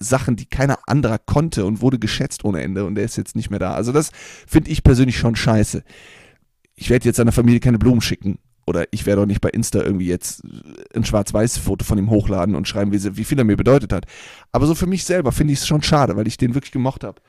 Sachen, 0.00 0.36
die 0.36 0.46
keiner 0.46 0.78
anderer 0.86 1.18
konnte 1.18 1.64
und 1.66 1.82
wurde 1.82 1.98
geschätzt 1.98 2.44
ohne 2.44 2.62
Ende 2.62 2.84
und 2.84 2.94
der 2.94 3.04
ist 3.04 3.16
jetzt 3.16 3.36
nicht 3.36 3.50
mehr 3.50 3.58
da. 3.58 3.74
Also 3.74 3.92
das 3.92 4.10
finde 4.46 4.70
ich 4.70 4.82
persönlich 4.82 5.18
schon 5.18 5.36
scheiße. 5.36 5.84
Ich 6.74 6.90
werde 6.90 7.04
jetzt 7.04 7.16
seiner 7.16 7.32
Familie 7.32 7.60
keine 7.60 7.78
Blumen 7.78 8.00
schicken 8.00 8.38
oder 8.66 8.86
ich 8.90 9.04
werde 9.04 9.22
auch 9.22 9.26
nicht 9.26 9.40
bei 9.40 9.50
Insta 9.50 9.80
irgendwie 9.82 10.06
jetzt 10.06 10.42
ein 10.94 11.04
Schwarz-Weiß-Foto 11.04 11.84
von 11.84 11.98
ihm 11.98 12.10
hochladen 12.10 12.54
und 12.54 12.66
schreiben, 12.66 12.92
wie, 12.92 13.16
wie 13.16 13.24
viel 13.24 13.38
er 13.38 13.44
mir 13.44 13.56
bedeutet 13.56 13.92
hat. 13.92 14.06
Aber 14.52 14.66
so 14.66 14.74
für 14.74 14.86
mich 14.86 15.04
selber 15.04 15.32
finde 15.32 15.52
ich 15.52 15.60
es 15.60 15.66
schon 15.66 15.82
schade, 15.82 16.16
weil 16.16 16.26
ich 16.26 16.38
den 16.38 16.54
wirklich 16.54 16.72
gemocht 16.72 17.04
habe. 17.04 17.20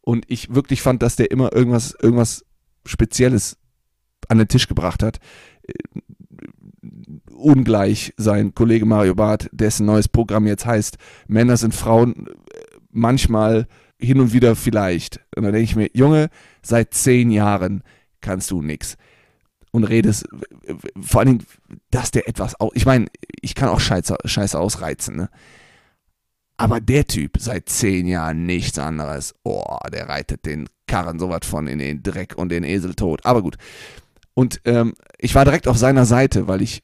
Und 0.00 0.24
ich 0.28 0.54
wirklich 0.54 0.82
fand, 0.82 1.02
dass 1.02 1.16
der 1.16 1.30
immer 1.30 1.52
irgendwas, 1.52 1.94
irgendwas 2.00 2.44
Spezielles 2.86 3.58
an 4.28 4.38
den 4.38 4.48
Tisch 4.48 4.68
gebracht 4.68 5.02
hat 5.02 5.20
ungleich 7.34 8.14
sein 8.16 8.54
Kollege 8.54 8.86
Mario 8.86 9.14
Barth, 9.14 9.48
dessen 9.52 9.86
neues 9.86 10.08
Programm 10.08 10.46
jetzt 10.46 10.66
heißt, 10.66 10.96
Männer 11.26 11.56
sind 11.56 11.74
Frauen 11.74 12.28
manchmal 12.90 13.66
hin 13.98 14.20
und 14.20 14.32
wieder 14.32 14.56
vielleicht. 14.56 15.20
Und 15.36 15.44
dann 15.44 15.52
denke 15.52 15.64
ich 15.64 15.76
mir, 15.76 15.90
Junge, 15.92 16.28
seit 16.62 16.94
zehn 16.94 17.30
Jahren 17.30 17.82
kannst 18.20 18.50
du 18.50 18.62
nichts. 18.62 18.96
Und 19.72 19.84
redest, 19.84 20.28
vor 21.00 21.20
allen 21.20 21.38
Dingen, 21.38 21.46
dass 21.90 22.12
der 22.12 22.28
etwas, 22.28 22.54
aus, 22.60 22.70
ich 22.74 22.86
meine, 22.86 23.06
ich 23.40 23.54
kann 23.54 23.68
auch 23.68 23.80
Scheiße, 23.80 24.16
Scheiße 24.24 24.58
ausreizen, 24.58 25.16
ne? 25.16 25.30
Aber 26.56 26.80
der 26.80 27.04
Typ 27.08 27.38
seit 27.40 27.68
zehn 27.68 28.06
Jahren 28.06 28.46
nichts 28.46 28.78
anderes. 28.78 29.34
Oh, 29.42 29.76
der 29.92 30.08
reitet 30.08 30.46
den 30.46 30.68
Karren 30.86 31.18
so 31.18 31.28
was 31.28 31.44
von 31.44 31.66
in 31.66 31.80
den 31.80 32.04
Dreck 32.04 32.34
und 32.36 32.50
den 32.50 32.62
Esel 32.62 32.94
tot. 32.94 33.26
Aber 33.26 33.42
gut. 33.42 33.56
Und 34.34 34.60
ähm, 34.64 34.94
ich 35.18 35.34
war 35.34 35.44
direkt 35.44 35.66
auf 35.66 35.76
seiner 35.76 36.04
Seite, 36.04 36.46
weil 36.46 36.62
ich 36.62 36.83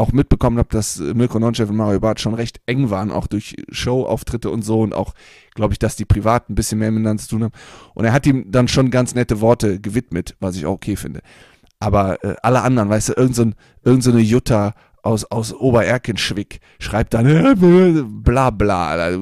auch 0.00 0.12
mitbekommen 0.12 0.58
habe, 0.58 0.68
dass 0.70 0.98
Mirko 0.98 1.38
Nonchev 1.38 1.70
und 1.70 1.76
Mario 1.76 2.00
Barth 2.00 2.20
schon 2.20 2.34
recht 2.34 2.60
eng 2.66 2.90
waren, 2.90 3.10
auch 3.10 3.26
durch 3.26 3.56
Showauftritte 3.70 4.50
und 4.50 4.62
so 4.62 4.80
und 4.80 4.94
auch, 4.94 5.14
glaube 5.54 5.74
ich, 5.74 5.78
dass 5.78 5.96
die 5.96 6.04
privat 6.04 6.50
ein 6.50 6.54
bisschen 6.54 6.78
mehr 6.78 6.90
miteinander 6.90 7.22
zu 7.22 7.28
tun 7.28 7.44
haben. 7.44 7.52
Und 7.94 8.04
er 8.04 8.12
hat 8.12 8.26
ihm 8.26 8.50
dann 8.50 8.68
schon 8.68 8.90
ganz 8.90 9.14
nette 9.14 9.40
Worte 9.40 9.80
gewidmet, 9.80 10.36
was 10.40 10.56
ich 10.56 10.66
auch 10.66 10.72
okay 10.72 10.96
finde. 10.96 11.20
Aber 11.78 12.22
äh, 12.24 12.34
alle 12.42 12.62
anderen, 12.62 12.88
weißt 12.88 13.10
du, 13.10 13.12
irgendeine 13.14 13.52
so 13.82 13.90
irgend 13.90 14.02
so 14.02 14.18
Jutta 14.18 14.74
aus, 15.02 15.24
aus 15.24 15.52
Obererkenschwick 15.54 16.60
schreibt 16.78 17.14
dann 17.14 17.56
bla 18.22 18.50
bla, 18.50 19.18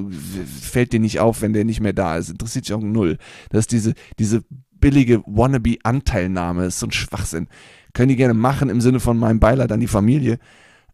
fällt 0.61 0.93
dir 0.93 0.99
nicht 0.99 1.19
auf, 1.19 1.41
wenn 1.41 1.53
der 1.53 1.65
nicht 1.65 1.79
mehr 1.79 1.93
da 1.93 2.17
ist, 2.17 2.29
interessiert 2.29 2.65
sich 2.65 2.75
auch 2.75 2.81
null. 2.81 3.17
Das 3.49 3.61
ist 3.61 3.71
diese, 3.71 3.93
diese 4.17 4.43
billige 4.79 5.23
Wannabe-Anteilnahme, 5.25 6.65
ist 6.65 6.79
so 6.79 6.87
ein 6.87 6.91
Schwachsinn. 6.91 7.47
Können 7.93 8.09
die 8.09 8.15
gerne 8.15 8.33
machen 8.33 8.69
im 8.69 8.81
Sinne 8.81 8.99
von 8.99 9.17
meinem 9.17 9.39
Beileid 9.39 9.71
an 9.71 9.79
die 9.79 9.87
Familie, 9.87 10.39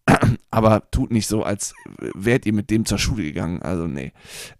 aber 0.51 0.89
tut 0.91 1.11
nicht 1.11 1.27
so, 1.27 1.43
als 1.43 1.73
wärt 2.13 2.45
ihr 2.45 2.53
mit 2.53 2.69
dem 2.69 2.85
zur 2.85 2.97
Schule 2.97 3.23
gegangen. 3.23 3.61
Also, 3.61 3.87
nee. 3.87 4.11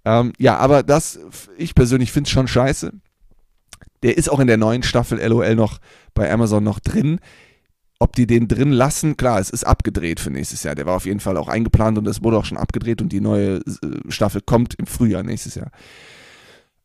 Ähm, 0.03 0.33
ja, 0.37 0.57
aber 0.57 0.83
das, 0.83 1.19
ich 1.57 1.75
persönlich 1.75 2.11
finde 2.11 2.27
es 2.27 2.31
schon 2.31 2.47
scheiße. 2.47 2.93
Der 4.03 4.17
ist 4.17 4.29
auch 4.29 4.39
in 4.39 4.47
der 4.47 4.57
neuen 4.57 4.83
Staffel 4.83 5.19
LOL 5.19 5.55
noch 5.55 5.79
bei 6.13 6.31
Amazon 6.31 6.63
noch 6.63 6.79
drin. 6.79 7.19
Ob 7.97 8.13
die 8.13 8.27
den 8.27 8.47
drin 8.47 8.71
lassen, 8.71 9.15
klar, 9.15 9.39
es 9.39 9.49
ist 9.49 9.65
abgedreht 9.65 10.19
für 10.19 10.29
nächstes 10.29 10.63
Jahr. 10.63 10.75
Der 10.75 10.85
war 10.85 10.95
auf 10.95 11.05
jeden 11.05 11.21
Fall 11.21 11.37
auch 11.37 11.47
eingeplant 11.47 11.97
und 11.97 12.07
es 12.07 12.23
wurde 12.23 12.37
auch 12.37 12.45
schon 12.45 12.57
abgedreht 12.57 13.01
und 13.01 13.11
die 13.11 13.21
neue 13.21 13.57
äh, 13.57 13.61
Staffel 14.09 14.41
kommt 14.41 14.75
im 14.75 14.85
Frühjahr 14.85 15.23
nächstes 15.23 15.55
Jahr. 15.55 15.71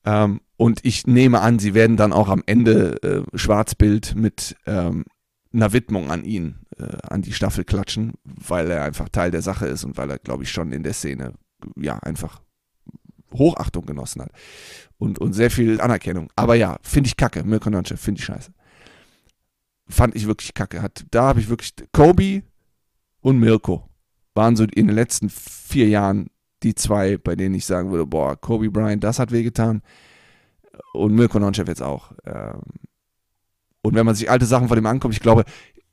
Ähm, 0.04 0.40
Und 0.56 0.84
ich 0.84 1.06
nehme 1.06 1.40
an, 1.40 1.58
sie 1.58 1.74
werden 1.74 1.96
dann 1.96 2.12
auch 2.12 2.28
am 2.28 2.42
Ende 2.46 3.02
äh, 3.02 3.36
Schwarzbild 3.36 4.14
mit 4.14 4.56
ähm, 4.66 5.04
einer 5.52 5.72
Widmung 5.72 6.10
an 6.10 6.24
ihn, 6.24 6.60
äh, 6.78 6.96
an 7.02 7.22
die 7.22 7.32
Staffel 7.32 7.64
klatschen, 7.64 8.14
weil 8.24 8.70
er 8.70 8.84
einfach 8.84 9.08
Teil 9.08 9.30
der 9.30 9.42
Sache 9.42 9.66
ist 9.66 9.84
und 9.84 9.96
weil 9.96 10.10
er, 10.10 10.18
glaube 10.18 10.44
ich, 10.44 10.50
schon 10.50 10.72
in 10.72 10.82
der 10.82 10.92
Szene 10.92 11.34
ja 11.76 11.98
einfach 11.98 12.40
Hochachtung 13.32 13.86
genossen 13.86 14.22
hat 14.22 14.32
und, 14.98 15.18
und 15.18 15.32
sehr 15.32 15.50
viel 15.50 15.80
Anerkennung. 15.80 16.30
Aber 16.36 16.54
ja, 16.54 16.78
finde 16.82 17.08
ich 17.08 17.16
kacke. 17.16 17.44
Mirko 17.44 17.70
Nonche, 17.70 17.96
finde 17.96 18.20
ich 18.20 18.24
scheiße. 18.24 18.52
Fand 19.88 20.14
ich 20.14 20.26
wirklich 20.26 20.54
kacke. 20.54 20.82
Hat, 20.82 21.04
da 21.10 21.24
habe 21.24 21.40
ich 21.40 21.48
wirklich 21.48 21.74
Kobe 21.92 22.42
und 23.20 23.38
Mirko 23.38 23.88
waren 24.34 24.56
so 24.56 24.64
in 24.64 24.86
den 24.86 24.94
letzten 24.94 25.28
vier 25.28 25.88
Jahren 25.88 26.30
die 26.62 26.74
zwei, 26.74 27.16
bei 27.16 27.36
denen 27.36 27.54
ich 27.54 27.64
sagen 27.64 27.90
würde, 27.90 28.06
boah, 28.06 28.36
Kobe 28.36 28.70
Bryant, 28.70 29.02
das 29.02 29.18
hat 29.18 29.32
wehgetan. 29.32 29.82
Und 30.92 31.14
Mirko 31.14 31.38
Nonchev 31.38 31.68
jetzt 31.68 31.82
auch. 31.82 32.12
Ähm, 32.24 32.60
und 33.82 33.94
wenn 33.94 34.06
man 34.06 34.14
sich 34.14 34.30
alte 34.30 34.46
Sachen 34.46 34.68
von 34.68 34.76
dem 34.76 34.86
anguckt, 34.86 35.14
ich 35.14 35.20
glaube, 35.20 35.44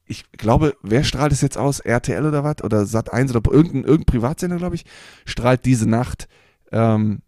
ich 0.06 0.32
glaube, 0.32 0.75
wer 0.82 1.03
strahlt 1.03 1.32
es 1.32 1.41
jetzt 1.41 1.58
aus? 1.58 1.79
RTL 1.79 2.25
oder 2.25 2.44
was? 2.44 2.63
Oder 2.63 2.84
Sat1 2.84 3.36
oder 3.36 3.51
irgendein, 3.51 3.84
irgendein 3.84 4.06
Privatsender, 4.06 4.58
glaube 4.58 4.75
ich, 4.75 4.86
strahlt 5.25 5.65
diese 5.65 5.88
Nacht 5.88 6.27
ähm, 6.72 7.22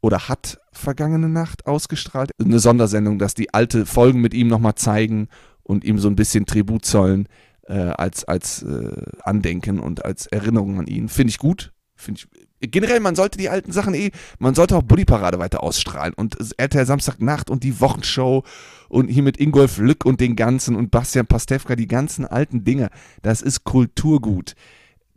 oder 0.00 0.28
hat 0.28 0.60
vergangene 0.72 1.28
Nacht 1.28 1.66
ausgestrahlt. 1.66 2.30
Eine 2.40 2.58
Sondersendung, 2.58 3.18
dass 3.18 3.34
die 3.34 3.52
alte 3.52 3.86
Folgen 3.86 4.20
mit 4.20 4.34
ihm 4.34 4.48
nochmal 4.48 4.74
zeigen 4.76 5.28
und 5.62 5.84
ihm 5.84 5.98
so 5.98 6.08
ein 6.08 6.16
bisschen 6.16 6.46
Tribut 6.46 6.84
zollen 6.84 7.28
äh, 7.66 7.74
als, 7.74 8.24
als 8.24 8.62
äh, 8.62 9.02
Andenken 9.22 9.78
und 9.78 10.04
als 10.04 10.26
Erinnerung 10.26 10.78
an 10.78 10.86
ihn. 10.86 11.08
Finde 11.08 11.30
ich 11.30 11.38
gut. 11.38 11.72
Finde 11.94 12.20
ich, 12.20 12.28
generell, 12.70 13.00
man 13.00 13.14
sollte 13.14 13.38
die 13.38 13.48
alten 13.48 13.72
Sachen 13.72 13.94
eh, 13.94 14.10
man 14.38 14.54
sollte 14.54 14.76
auch 14.76 14.82
Buddy-Parade 14.82 15.38
weiter 15.38 15.62
ausstrahlen 15.62 16.14
und 16.14 16.36
RTL 16.56 16.86
Samstagnacht 16.86 17.50
und 17.50 17.64
die 17.64 17.80
Wochenshow 17.80 18.44
und 18.88 19.08
hier 19.08 19.22
mit 19.22 19.38
Ingolf 19.38 19.78
Lück 19.78 20.04
und 20.04 20.20
den 20.20 20.36
ganzen 20.36 20.76
und 20.76 20.90
Bastian 20.90 21.26
Pastewka, 21.26 21.76
die 21.76 21.88
ganzen 21.88 22.26
alten 22.26 22.64
Dinge, 22.64 22.90
das 23.22 23.42
ist 23.42 23.64
Kulturgut. 23.64 24.54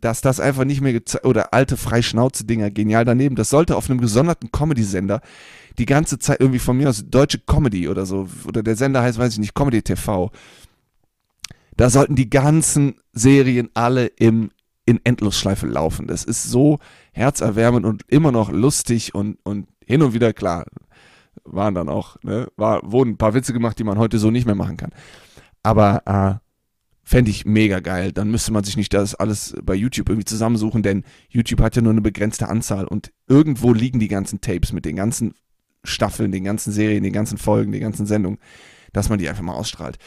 Dass 0.00 0.20
das 0.20 0.40
einfach 0.40 0.64
nicht 0.64 0.82
mehr 0.82 1.00
oder 1.24 1.54
alte 1.54 1.76
Freischnauze-Dinger 1.76 2.70
genial 2.70 3.04
daneben, 3.04 3.34
das 3.34 3.48
sollte 3.48 3.76
auf 3.76 3.88
einem 3.88 4.00
gesonderten 4.00 4.52
Comedy-Sender 4.52 5.20
die 5.78 5.86
ganze 5.86 6.18
Zeit 6.18 6.40
irgendwie 6.40 6.58
von 6.58 6.76
mir 6.76 6.88
aus 6.88 7.04
deutsche 7.08 7.38
Comedy 7.38 7.88
oder 7.88 8.06
so, 8.06 8.28
oder 8.46 8.62
der 8.62 8.76
Sender 8.76 9.02
heißt, 9.02 9.18
weiß 9.18 9.34
ich 9.34 9.38
nicht, 9.38 9.54
Comedy 9.54 9.82
TV. 9.82 10.30
Da 11.76 11.90
sollten 11.90 12.14
die 12.14 12.30
ganzen 12.30 12.96
Serien 13.12 13.70
alle 13.74 14.06
im 14.06 14.50
in 14.86 15.00
Endlosschleife 15.04 15.66
laufen. 15.66 16.06
Das 16.06 16.24
ist 16.24 16.44
so 16.44 16.78
herzerwärmend 17.16 17.86
und 17.86 18.02
immer 18.08 18.30
noch 18.30 18.50
lustig 18.50 19.14
und, 19.14 19.38
und 19.42 19.68
hin 19.84 20.02
und 20.02 20.12
wieder, 20.12 20.32
klar, 20.34 20.66
waren 21.44 21.74
dann 21.74 21.88
auch, 21.88 22.22
ne, 22.22 22.48
war, 22.56 22.80
wurden 22.84 23.12
ein 23.12 23.16
paar 23.16 23.34
Witze 23.34 23.54
gemacht, 23.54 23.78
die 23.78 23.84
man 23.84 23.98
heute 23.98 24.18
so 24.18 24.30
nicht 24.30 24.44
mehr 24.44 24.54
machen 24.54 24.76
kann. 24.76 24.90
Aber 25.62 26.02
äh, 26.06 26.46
fände 27.02 27.30
ich 27.30 27.46
mega 27.46 27.80
geil. 27.80 28.12
Dann 28.12 28.30
müsste 28.30 28.52
man 28.52 28.64
sich 28.64 28.76
nicht 28.76 28.92
das 28.92 29.14
alles 29.14 29.56
bei 29.62 29.74
YouTube 29.74 30.10
irgendwie 30.10 30.26
zusammensuchen, 30.26 30.82
denn 30.82 31.04
YouTube 31.28 31.60
hat 31.60 31.74
ja 31.74 31.82
nur 31.82 31.92
eine 31.92 32.02
begrenzte 32.02 32.48
Anzahl 32.48 32.84
und 32.84 33.12
irgendwo 33.28 33.72
liegen 33.72 33.98
die 33.98 34.08
ganzen 34.08 34.40
Tapes 34.42 34.72
mit 34.72 34.84
den 34.84 34.96
ganzen 34.96 35.34
Staffeln, 35.84 36.32
den 36.32 36.44
ganzen 36.44 36.72
Serien, 36.72 37.02
den 37.02 37.12
ganzen 37.12 37.38
Folgen, 37.38 37.72
den 37.72 37.80
ganzen 37.80 38.06
Sendungen, 38.06 38.38
dass 38.92 39.08
man 39.08 39.18
die 39.18 39.28
einfach 39.28 39.42
mal 39.42 39.54
ausstrahlt. 39.54 39.98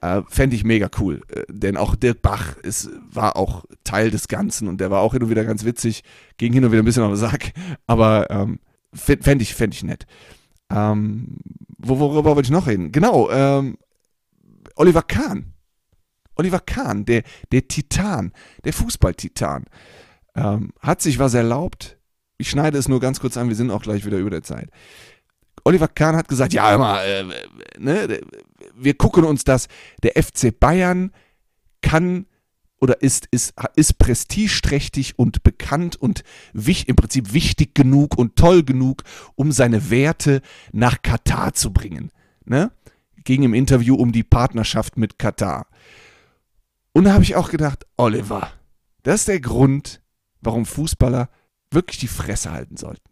Äh, 0.00 0.22
Fände 0.28 0.54
ich 0.54 0.64
mega 0.64 0.88
cool. 1.00 1.22
Äh, 1.28 1.44
denn 1.48 1.76
auch 1.76 1.96
Dirk 1.96 2.22
Bach 2.22 2.56
ist, 2.58 2.90
war 3.10 3.36
auch 3.36 3.64
Teil 3.84 4.10
des 4.10 4.28
Ganzen 4.28 4.68
und 4.68 4.80
der 4.80 4.90
war 4.90 5.00
auch 5.00 5.12
hin 5.12 5.22
und 5.22 5.30
wieder 5.30 5.44
ganz 5.44 5.64
witzig, 5.64 6.04
ging 6.36 6.52
hin 6.52 6.64
und 6.64 6.72
wieder 6.72 6.82
ein 6.82 6.84
bisschen 6.84 7.02
auf 7.02 7.10
den 7.10 7.16
Sack, 7.16 7.52
aber 7.86 8.30
ähm, 8.30 8.60
fände 8.92 9.42
ich, 9.42 9.54
fänd 9.54 9.74
ich 9.74 9.82
nett. 9.82 10.06
Ähm, 10.70 11.38
worüber 11.78 12.24
wollte 12.24 12.46
ich 12.46 12.50
noch 12.50 12.66
reden? 12.66 12.92
Genau, 12.92 13.30
ähm, 13.30 13.76
Oliver 14.76 15.02
Kahn. 15.02 15.54
Oliver 16.36 16.60
Kahn, 16.60 17.04
der, 17.04 17.24
der 17.50 17.66
Titan, 17.66 18.32
der 18.64 18.72
Fußballtitan, 18.72 19.64
ähm, 20.36 20.72
hat 20.80 21.02
sich 21.02 21.18
was 21.18 21.34
erlaubt. 21.34 21.98
Ich 22.36 22.50
schneide 22.50 22.78
es 22.78 22.88
nur 22.88 23.00
ganz 23.00 23.18
kurz 23.18 23.36
an, 23.36 23.48
wir 23.48 23.56
sind 23.56 23.72
auch 23.72 23.82
gleich 23.82 24.06
wieder 24.06 24.18
über 24.18 24.30
der 24.30 24.44
Zeit. 24.44 24.70
Oliver 25.68 25.88
Kahn 25.88 26.16
hat 26.16 26.28
gesagt, 26.28 26.54
ja, 26.54 26.74
immer, 26.74 27.04
äh, 27.04 27.24
ne, 27.76 28.20
wir 28.74 28.94
gucken 28.94 29.24
uns 29.24 29.44
das, 29.44 29.68
der 30.02 30.12
FC 30.12 30.58
Bayern 30.58 31.12
kann 31.82 32.24
oder 32.80 33.02
ist, 33.02 33.28
ist, 33.32 33.52
ist 33.76 33.98
prestigeträchtig 33.98 35.18
und 35.18 35.42
bekannt 35.42 35.96
und 35.96 36.24
wich, 36.54 36.88
im 36.88 36.96
Prinzip 36.96 37.34
wichtig 37.34 37.74
genug 37.74 38.16
und 38.16 38.36
toll 38.36 38.62
genug, 38.62 39.02
um 39.34 39.52
seine 39.52 39.90
Werte 39.90 40.40
nach 40.72 41.02
Katar 41.02 41.52
zu 41.52 41.70
bringen. 41.70 42.12
Ne? 42.46 42.72
Ging 43.24 43.42
im 43.42 43.52
Interview 43.52 43.94
um 43.94 44.10
die 44.10 44.24
Partnerschaft 44.24 44.96
mit 44.96 45.18
Katar. 45.18 45.66
Und 46.94 47.04
da 47.04 47.12
habe 47.12 47.24
ich 47.24 47.36
auch 47.36 47.50
gedacht, 47.50 47.84
Oliver, 47.98 48.50
das 49.02 49.16
ist 49.16 49.28
der 49.28 49.40
Grund, 49.40 50.00
warum 50.40 50.64
Fußballer 50.64 51.28
wirklich 51.70 51.98
die 51.98 52.08
Fresse 52.08 52.52
halten 52.52 52.78
sollten. 52.78 53.10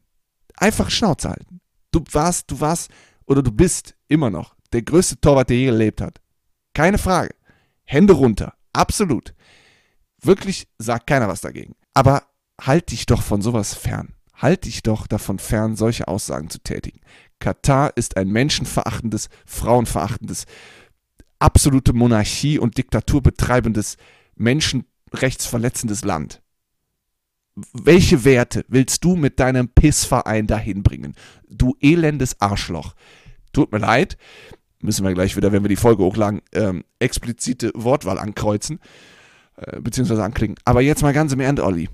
Einfach 0.57 0.88
Schnauze 0.88 1.29
halten. 1.29 1.61
Du 1.97 2.05
warst, 2.13 2.51
du 2.51 2.61
warst 2.61 2.91
oder 3.25 3.43
du 3.43 3.51
bist 3.51 3.95
immer 4.07 4.29
noch 4.29 4.55
der 4.75 4.83
größte 4.83 5.19
Torwart, 5.19 5.49
der 5.49 5.57
je 5.57 5.65
gelebt 5.67 6.03
hat. 6.03 6.21
Keine 6.75 6.99
Frage. 6.99 7.35
Hände 7.85 8.13
runter. 8.13 8.53
Absolut. 8.75 9.33
Wirklich 10.21 10.69
sagt 10.77 11.07
keiner 11.07 11.27
was 11.27 11.41
dagegen. 11.41 11.75
Aber 11.95 12.25
halt 12.61 12.91
dich 12.91 13.07
doch 13.07 13.23
von 13.23 13.41
sowas 13.41 13.73
fern. 13.73 14.13
Halt 14.35 14.67
dich 14.67 14.83
doch 14.83 15.07
davon 15.07 15.39
fern, 15.39 15.75
solche 15.75 16.07
Aussagen 16.07 16.51
zu 16.51 16.59
tätigen. 16.59 17.01
Katar 17.39 17.97
ist 17.97 18.19
ein 18.19 18.29
menschenverachtendes, 18.29 19.31
frauenverachtendes, 19.47 20.45
absolute 21.39 21.95
Monarchie 21.95 22.59
und 22.59 22.77
Diktatur 22.77 23.23
betreibendes, 23.23 23.97
menschenrechtsverletzendes 24.35 26.05
Land 26.05 26.43
welche 27.73 28.25
Werte 28.25 28.64
willst 28.69 29.03
du 29.05 29.16
mit 29.16 29.40
deinem 29.40 29.69
Pissverein 29.69 30.47
dahin 30.47 30.83
bringen? 30.83 31.14
Du 31.49 31.75
elendes 31.81 32.40
Arschloch. 32.40 32.95
Tut 33.53 33.73
mir 33.73 33.79
leid, 33.79 34.19
müssen 34.81 35.05
wir 35.05 35.14
gleich 35.14 35.37
wieder, 35.37 35.53
wenn 35.53 35.64
wir 35.64 35.71
die 35.71 35.77
Folge 35.77 36.05
hochladen, 36.05 36.42
ähm, 36.53 36.85
explizite 36.99 37.73
Wortwahl 37.75 38.19
ankreuzen, 38.19 38.81
äh, 39.57 39.81
beziehungsweise 39.81 40.23
anklicken. 40.23 40.57
Aber 40.64 40.83
jetzt 40.83 41.03
mal 41.03 41.14
ganz 41.14 41.33
im 41.33 41.40
Ernst, 41.40 41.62
Olli. 41.62 41.88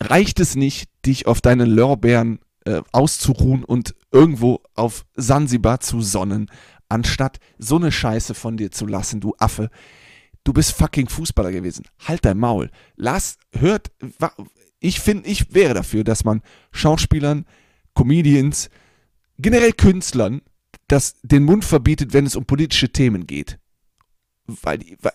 Reicht 0.00 0.40
es 0.40 0.56
nicht, 0.56 0.90
dich 1.06 1.26
auf 1.26 1.40
deinen 1.40 1.70
Lorbeeren 1.70 2.40
äh, 2.64 2.82
auszuruhen 2.92 3.64
und 3.64 3.94
irgendwo 4.12 4.60
auf 4.74 5.04
Sansibar 5.14 5.80
zu 5.80 6.00
sonnen, 6.02 6.50
anstatt 6.88 7.38
so 7.58 7.76
eine 7.76 7.92
Scheiße 7.92 8.34
von 8.34 8.56
dir 8.56 8.70
zu 8.70 8.86
lassen, 8.86 9.20
du 9.20 9.34
Affe? 9.38 9.70
Du 10.48 10.54
bist 10.54 10.72
fucking 10.72 11.10
Fußballer 11.10 11.52
gewesen. 11.52 11.84
Halt 12.06 12.24
dein 12.24 12.38
Maul. 12.38 12.70
Lass, 12.96 13.36
hört, 13.52 13.90
ich 14.80 14.98
finde, 14.98 15.28
ich 15.28 15.52
wäre 15.52 15.74
dafür, 15.74 16.04
dass 16.04 16.24
man 16.24 16.40
Schauspielern, 16.72 17.44
Comedians, 17.92 18.70
generell 19.36 19.74
Künstlern 19.74 20.40
das 20.86 21.16
den 21.22 21.42
Mund 21.42 21.66
verbietet, 21.66 22.14
wenn 22.14 22.24
es 22.24 22.34
um 22.34 22.46
politische 22.46 22.88
Themen 22.88 23.26
geht. 23.26 23.58
Weil, 24.46 24.80
weil 25.02 25.12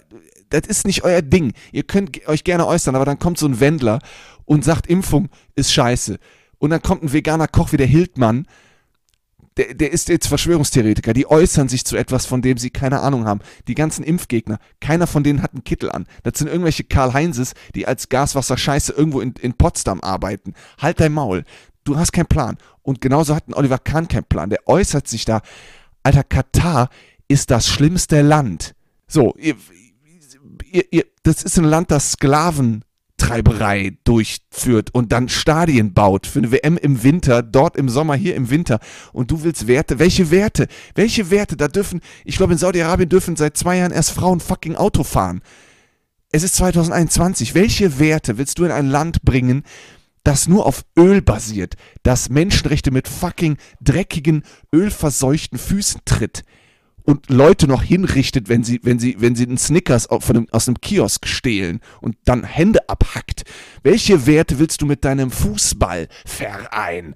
das 0.49 0.67
ist 0.67 0.85
nicht 0.85 1.03
euer 1.03 1.23
Ding. 1.23 1.53
Ihr 1.71 1.81
könnt 1.81 2.27
euch 2.27 2.43
gerne 2.43 2.67
äußern, 2.67 2.93
aber 2.93 3.05
dann 3.05 3.17
kommt 3.17 3.39
so 3.39 3.47
ein 3.47 3.59
Wendler 3.59 4.01
und 4.45 4.63
sagt, 4.63 4.85
Impfung 4.85 5.29
ist 5.55 5.73
scheiße. 5.73 6.19
Und 6.59 6.69
dann 6.69 6.83
kommt 6.83 7.01
ein 7.01 7.11
veganer 7.11 7.47
Koch 7.47 7.71
wie 7.71 7.77
der 7.77 7.87
Hildmann 7.87 8.45
der, 9.57 9.73
der 9.73 9.91
ist 9.91 10.09
jetzt 10.09 10.27
Verschwörungstheoretiker, 10.27 11.13
die 11.13 11.29
äußern 11.29 11.69
sich 11.69 11.85
zu 11.85 11.95
etwas, 11.95 12.25
von 12.25 12.41
dem 12.41 12.57
sie 12.57 12.69
keine 12.69 13.01
Ahnung 13.01 13.25
haben. 13.25 13.41
Die 13.67 13.75
ganzen 13.75 14.03
Impfgegner, 14.03 14.59
keiner 14.79 15.07
von 15.07 15.23
denen 15.23 15.41
hat 15.41 15.53
einen 15.53 15.63
Kittel 15.63 15.91
an. 15.91 16.07
Das 16.23 16.39
sind 16.39 16.47
irgendwelche 16.47 16.83
Karl-Heinzes, 16.83 17.53
die 17.75 17.87
als 17.87 18.09
Gaswasser-Scheiße 18.09 18.93
irgendwo 18.93 19.21
in, 19.21 19.33
in 19.41 19.53
Potsdam 19.53 20.01
arbeiten. 20.01 20.53
Halt 20.79 20.99
dein 20.99 21.13
Maul. 21.13 21.43
Du 21.83 21.97
hast 21.97 22.13
keinen 22.13 22.27
Plan. 22.27 22.57
Und 22.81 23.01
genauso 23.01 23.35
hat 23.35 23.47
ein 23.47 23.53
Oliver 23.53 23.77
Kahn 23.77 24.07
keinen 24.07 24.25
Plan. 24.25 24.49
Der 24.49 24.67
äußert 24.67 25.07
sich 25.07 25.25
da. 25.25 25.41
Alter, 26.01 26.23
Katar 26.23 26.89
ist 27.27 27.51
das 27.51 27.67
schlimmste 27.67 28.21
Land. 28.21 28.75
So, 29.07 29.35
ihr, 29.37 29.55
ihr, 30.71 30.85
ihr, 30.91 31.05
das 31.23 31.43
ist 31.43 31.57
ein 31.57 31.65
Land, 31.65 31.91
das 31.91 32.13
Sklaven 32.13 32.83
Treiberei 33.23 33.97
durchführt 34.03 34.93
und 34.93 35.13
dann 35.13 35.29
Stadien 35.29 35.93
baut 35.93 36.27
für 36.27 36.39
eine 36.39 36.51
WM 36.51 36.75
im 36.75 37.03
Winter, 37.03 37.41
dort 37.41 37.77
im 37.77 37.87
Sommer, 37.87 38.15
hier 38.15 38.35
im 38.35 38.49
Winter. 38.49 38.79
Und 39.13 39.31
du 39.31 39.43
willst 39.43 39.65
Werte. 39.65 39.97
Welche 39.97 40.29
Werte? 40.29 40.67
Welche 40.93 41.31
Werte? 41.31 41.55
Da 41.55 41.69
dürfen, 41.69 42.01
ich 42.25 42.35
glaube, 42.35 42.51
in 42.51 42.59
Saudi-Arabien 42.59 43.07
dürfen 43.07 43.37
seit 43.37 43.55
zwei 43.55 43.77
Jahren 43.77 43.93
erst 43.93 44.11
Frauen 44.11 44.41
fucking 44.41 44.75
Auto 44.75 45.03
fahren. 45.03 45.41
Es 46.33 46.43
ist 46.43 46.55
2021. 46.55 47.55
Welche 47.55 47.97
Werte 47.97 48.37
willst 48.37 48.59
du 48.59 48.65
in 48.65 48.71
ein 48.71 48.89
Land 48.89 49.21
bringen, 49.23 49.63
das 50.25 50.49
nur 50.49 50.65
auf 50.65 50.83
Öl 50.97 51.21
basiert, 51.21 51.75
das 52.03 52.29
Menschenrechte 52.29 52.91
mit 52.91 53.07
fucking 53.07 53.55
dreckigen, 53.79 54.43
ölverseuchten 54.73 55.57
Füßen 55.57 56.01
tritt? 56.03 56.43
Und 57.03 57.29
Leute 57.29 57.67
noch 57.67 57.83
hinrichtet, 57.83 58.49
wenn 58.49 58.63
sie, 58.63 58.79
wenn 58.83 58.99
sie, 58.99 59.15
wenn 59.19 59.35
sie 59.35 59.45
einen 59.45 59.57
Snickers 59.57 60.07
einem, 60.07 60.47
aus 60.51 60.67
einem 60.67 60.79
Kiosk 60.79 61.27
stehlen 61.27 61.81
und 62.01 62.15
dann 62.25 62.43
Hände 62.43 62.87
abhackt. 62.89 63.43
Welche 63.83 64.25
Werte 64.25 64.59
willst 64.59 64.81
du 64.81 64.85
mit 64.85 65.03
deinem 65.03 65.31
Fußballverein? 65.31 67.15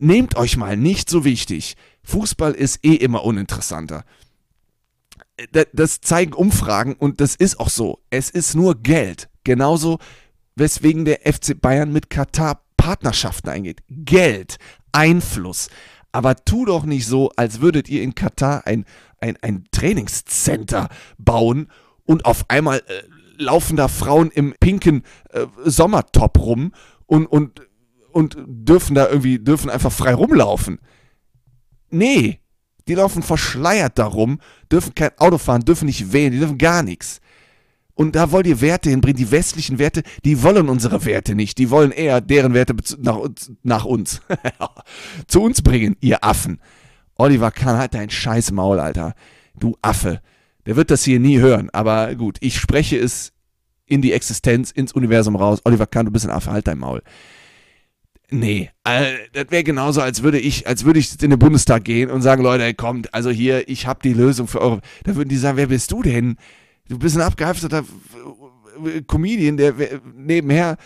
nehmt 0.00 0.36
euch 0.36 0.56
mal 0.56 0.76
nicht 0.76 1.08
so 1.08 1.24
wichtig. 1.24 1.76
Fußball 2.02 2.52
ist 2.52 2.84
eh 2.84 2.94
immer 2.94 3.24
uninteressanter. 3.24 4.04
Das 5.72 6.00
zeigen 6.00 6.32
Umfragen 6.32 6.94
und 6.94 7.20
das 7.20 7.34
ist 7.34 7.60
auch 7.60 7.70
so. 7.70 8.02
Es 8.10 8.30
ist 8.30 8.54
nur 8.54 8.82
Geld. 8.82 9.28
Genauso, 9.44 9.98
weswegen 10.56 11.04
der 11.04 11.20
FC 11.20 11.58
Bayern 11.58 11.92
mit 11.92 12.10
Katar 12.10 12.64
Partnerschaften 12.76 13.50
eingeht. 13.50 13.82
Geld, 13.88 14.56
Einfluss. 14.92 15.68
Aber 16.12 16.36
tu 16.36 16.64
doch 16.64 16.84
nicht 16.84 17.06
so, 17.06 17.30
als 17.36 17.60
würdet 17.60 17.88
ihr 17.88 18.02
in 18.02 18.14
Katar 18.14 18.66
ein, 18.66 18.84
ein, 19.20 19.36
ein 19.42 19.64
Trainingscenter 19.70 20.88
bauen 21.18 21.68
und 22.04 22.24
auf 22.24 22.44
einmal 22.48 22.78
äh, 22.78 23.02
laufen 23.40 23.76
da 23.76 23.88
Frauen 23.88 24.30
im 24.30 24.54
pinken 24.58 25.02
äh, 25.30 25.46
Sommertop 25.64 26.38
rum 26.38 26.72
und, 27.06 27.26
und, 27.26 27.62
und 28.10 28.36
dürfen 28.46 28.94
da 28.94 29.08
irgendwie, 29.08 29.38
dürfen 29.38 29.70
einfach 29.70 29.92
frei 29.92 30.14
rumlaufen. 30.14 30.80
Nee, 31.90 32.40
die 32.88 32.94
laufen 32.94 33.22
verschleiert 33.22 33.98
darum, 33.98 34.40
dürfen 34.70 34.94
kein 34.94 35.16
Auto 35.18 35.38
fahren, 35.38 35.64
dürfen 35.64 35.86
nicht 35.86 36.12
wählen, 36.12 36.32
die 36.32 36.38
dürfen 36.38 36.58
gar 36.58 36.82
nichts. 36.82 37.20
Und 37.94 38.16
da 38.16 38.32
wollt 38.32 38.46
ihr 38.46 38.60
Werte 38.60 38.90
hinbringen, 38.90 39.16
die 39.16 39.30
westlichen 39.30 39.78
Werte, 39.78 40.02
die 40.24 40.42
wollen 40.42 40.68
unsere 40.68 41.04
Werte 41.04 41.34
nicht, 41.34 41.58
die 41.58 41.70
wollen 41.70 41.92
eher 41.92 42.20
deren 42.20 42.54
Werte 42.54 42.74
nach 42.98 43.16
uns, 43.16 43.52
nach 43.62 43.84
uns. 43.84 44.22
zu 45.26 45.42
uns 45.42 45.62
bringen, 45.62 45.96
ihr 46.00 46.24
Affen. 46.24 46.60
Oliver 47.16 47.50
Kahn, 47.50 47.76
halt 47.76 47.94
dein 47.94 48.10
scheiß 48.10 48.52
Maul, 48.52 48.80
Alter. 48.80 49.14
Du 49.58 49.76
Affe. 49.82 50.20
Der 50.66 50.76
wird 50.76 50.90
das 50.90 51.04
hier 51.04 51.20
nie 51.20 51.38
hören, 51.38 51.68
aber 51.70 52.14
gut, 52.14 52.38
ich 52.40 52.58
spreche 52.58 52.96
es 52.98 53.32
in 53.86 54.02
die 54.02 54.12
Existenz, 54.12 54.70
ins 54.70 54.92
Universum 54.92 55.36
raus. 55.36 55.60
Oliver 55.64 55.86
Kahn, 55.86 56.06
du 56.06 56.12
bist 56.12 56.24
ein 56.24 56.30
Affe, 56.30 56.50
halt 56.50 56.66
dein 56.66 56.78
Maul. 56.78 57.02
Nee, 58.30 58.70
äh, 58.84 59.14
das 59.32 59.46
wäre 59.50 59.64
genauso, 59.64 60.00
als 60.00 60.22
würde 60.22 60.38
ich, 60.38 60.66
als 60.68 60.84
würde 60.84 61.00
ich 61.00 61.20
in 61.20 61.30
den 61.30 61.38
Bundestag 61.38 61.84
gehen 61.84 62.10
und 62.10 62.22
sagen, 62.22 62.42
Leute, 62.42 62.72
kommt, 62.74 63.12
also 63.12 63.30
hier, 63.30 63.68
ich 63.68 63.86
habe 63.86 64.00
die 64.04 64.12
Lösung 64.12 64.46
für 64.46 64.60
eure. 64.60 64.80
Da 65.02 65.16
würden 65.16 65.28
die 65.28 65.36
sagen, 65.36 65.56
wer 65.56 65.66
bist 65.66 65.90
du 65.90 66.02
denn? 66.02 66.36
Du 66.90 66.98
bist 66.98 67.16
ein 67.16 67.22
abgehafteter 67.22 67.84
Comedian, 69.06 69.56
der 69.56 69.74
nebenher 70.16 70.76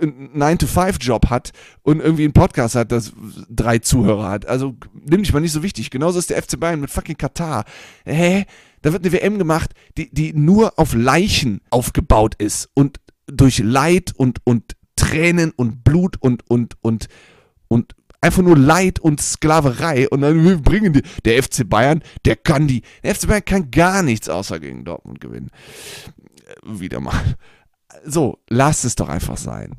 einen 0.00 0.30
9-to-5-Job 0.32 1.28
hat 1.28 1.50
und 1.82 2.00
irgendwie 2.00 2.22
einen 2.22 2.32
Podcast 2.32 2.76
hat, 2.76 2.92
das 2.92 3.12
drei 3.50 3.78
Zuhörer 3.78 4.28
hat. 4.28 4.46
Also 4.46 4.76
nimm 4.94 5.24
dich 5.24 5.32
mal 5.32 5.40
nicht 5.40 5.50
so 5.50 5.64
wichtig. 5.64 5.90
Genauso 5.90 6.20
ist 6.20 6.30
der 6.30 6.40
FC 6.40 6.60
Bayern 6.60 6.80
mit 6.80 6.90
fucking 6.90 7.16
Katar. 7.16 7.64
Hä? 8.04 8.44
Da 8.82 8.92
wird 8.92 9.04
eine 9.04 9.12
WM 9.12 9.38
gemacht, 9.38 9.72
die, 9.96 10.08
die 10.14 10.32
nur 10.34 10.78
auf 10.78 10.94
Leichen 10.94 11.60
aufgebaut 11.68 12.36
ist 12.38 12.68
und 12.74 13.00
durch 13.26 13.58
Leid 13.58 14.12
und, 14.16 14.38
und 14.44 14.76
Tränen 14.94 15.50
und 15.50 15.82
Blut 15.82 16.16
und, 16.20 16.48
und, 16.48 16.76
und, 16.80 17.08
und 17.66 17.96
einfach 18.24 18.42
nur 18.42 18.56
Leid 18.56 18.98
und 18.98 19.20
Sklaverei 19.20 20.08
und 20.08 20.22
dann 20.22 20.62
bringen 20.62 20.94
die. 20.94 21.02
Der 21.24 21.42
FC 21.42 21.68
Bayern, 21.68 22.02
der 22.24 22.36
kann 22.36 22.66
die. 22.66 22.82
Der 23.02 23.14
FC 23.14 23.28
Bayern 23.28 23.44
kann 23.44 23.70
gar 23.70 24.02
nichts 24.02 24.28
außer 24.28 24.58
gegen 24.58 24.84
Dortmund 24.84 25.20
gewinnen. 25.20 25.50
Äh, 26.46 26.80
wieder 26.80 27.00
mal. 27.00 27.36
So, 28.04 28.38
lasst 28.48 28.84
es 28.84 28.96
doch 28.96 29.08
einfach 29.08 29.36
sein. 29.36 29.76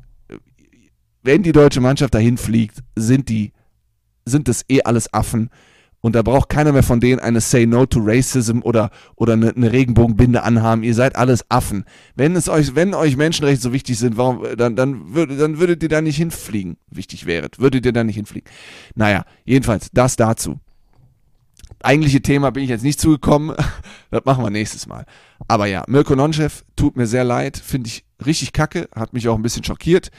Wenn 1.22 1.42
die 1.42 1.52
deutsche 1.52 1.80
Mannschaft 1.80 2.14
dahin 2.14 2.38
fliegt, 2.38 2.84
sind 2.94 3.28
die, 3.28 3.52
sind 4.24 4.46
das 4.46 4.64
eh 4.68 4.82
alles 4.82 5.12
Affen 5.12 5.50
und 6.06 6.14
da 6.14 6.22
braucht 6.22 6.50
keiner 6.50 6.70
mehr 6.70 6.84
von 6.84 7.00
denen 7.00 7.18
eine 7.18 7.40
Say 7.40 7.66
No 7.66 7.84
to 7.84 7.98
Racism 8.00 8.60
oder, 8.62 8.90
oder 9.16 9.32
eine, 9.32 9.50
eine 9.50 9.72
Regenbogenbinde 9.72 10.44
anhaben. 10.44 10.84
Ihr 10.84 10.94
seid 10.94 11.16
alles 11.16 11.44
Affen. 11.50 11.84
Wenn 12.14 12.36
es 12.36 12.48
euch, 12.48 12.76
wenn 12.76 12.94
euch 12.94 13.16
Menschenrechte 13.16 13.60
so 13.60 13.72
wichtig 13.72 13.98
sind, 13.98 14.16
warum, 14.16 14.44
dann, 14.56 14.76
dann, 14.76 15.16
würd, 15.16 15.32
dann 15.32 15.58
würdet 15.58 15.82
ihr 15.82 15.88
da 15.88 16.00
nicht 16.00 16.16
hinfliegen, 16.16 16.76
wichtig 16.88 17.26
wäret. 17.26 17.58
Würdet 17.58 17.84
ihr 17.86 17.92
da 17.92 18.04
nicht 18.04 18.14
hinfliegen. 18.14 18.48
Naja, 18.94 19.24
jedenfalls, 19.44 19.88
das 19.92 20.14
dazu. 20.14 20.60
Eigentliche 21.82 22.22
Thema 22.22 22.50
bin 22.50 22.62
ich 22.62 22.70
jetzt 22.70 22.84
nicht 22.84 23.00
zugekommen. 23.00 23.56
das 24.12 24.24
machen 24.24 24.44
wir 24.44 24.50
nächstes 24.50 24.86
Mal. 24.86 25.06
Aber 25.48 25.66
ja, 25.66 25.82
Mirko 25.88 26.14
Nonchev 26.14 26.62
tut 26.76 26.96
mir 26.96 27.08
sehr 27.08 27.24
leid. 27.24 27.56
Finde 27.56 27.88
ich 27.88 28.04
richtig 28.24 28.52
kacke. 28.52 28.88
Hat 28.94 29.12
mich 29.12 29.26
auch 29.26 29.34
ein 29.34 29.42
bisschen 29.42 29.64
schockiert. 29.64 30.10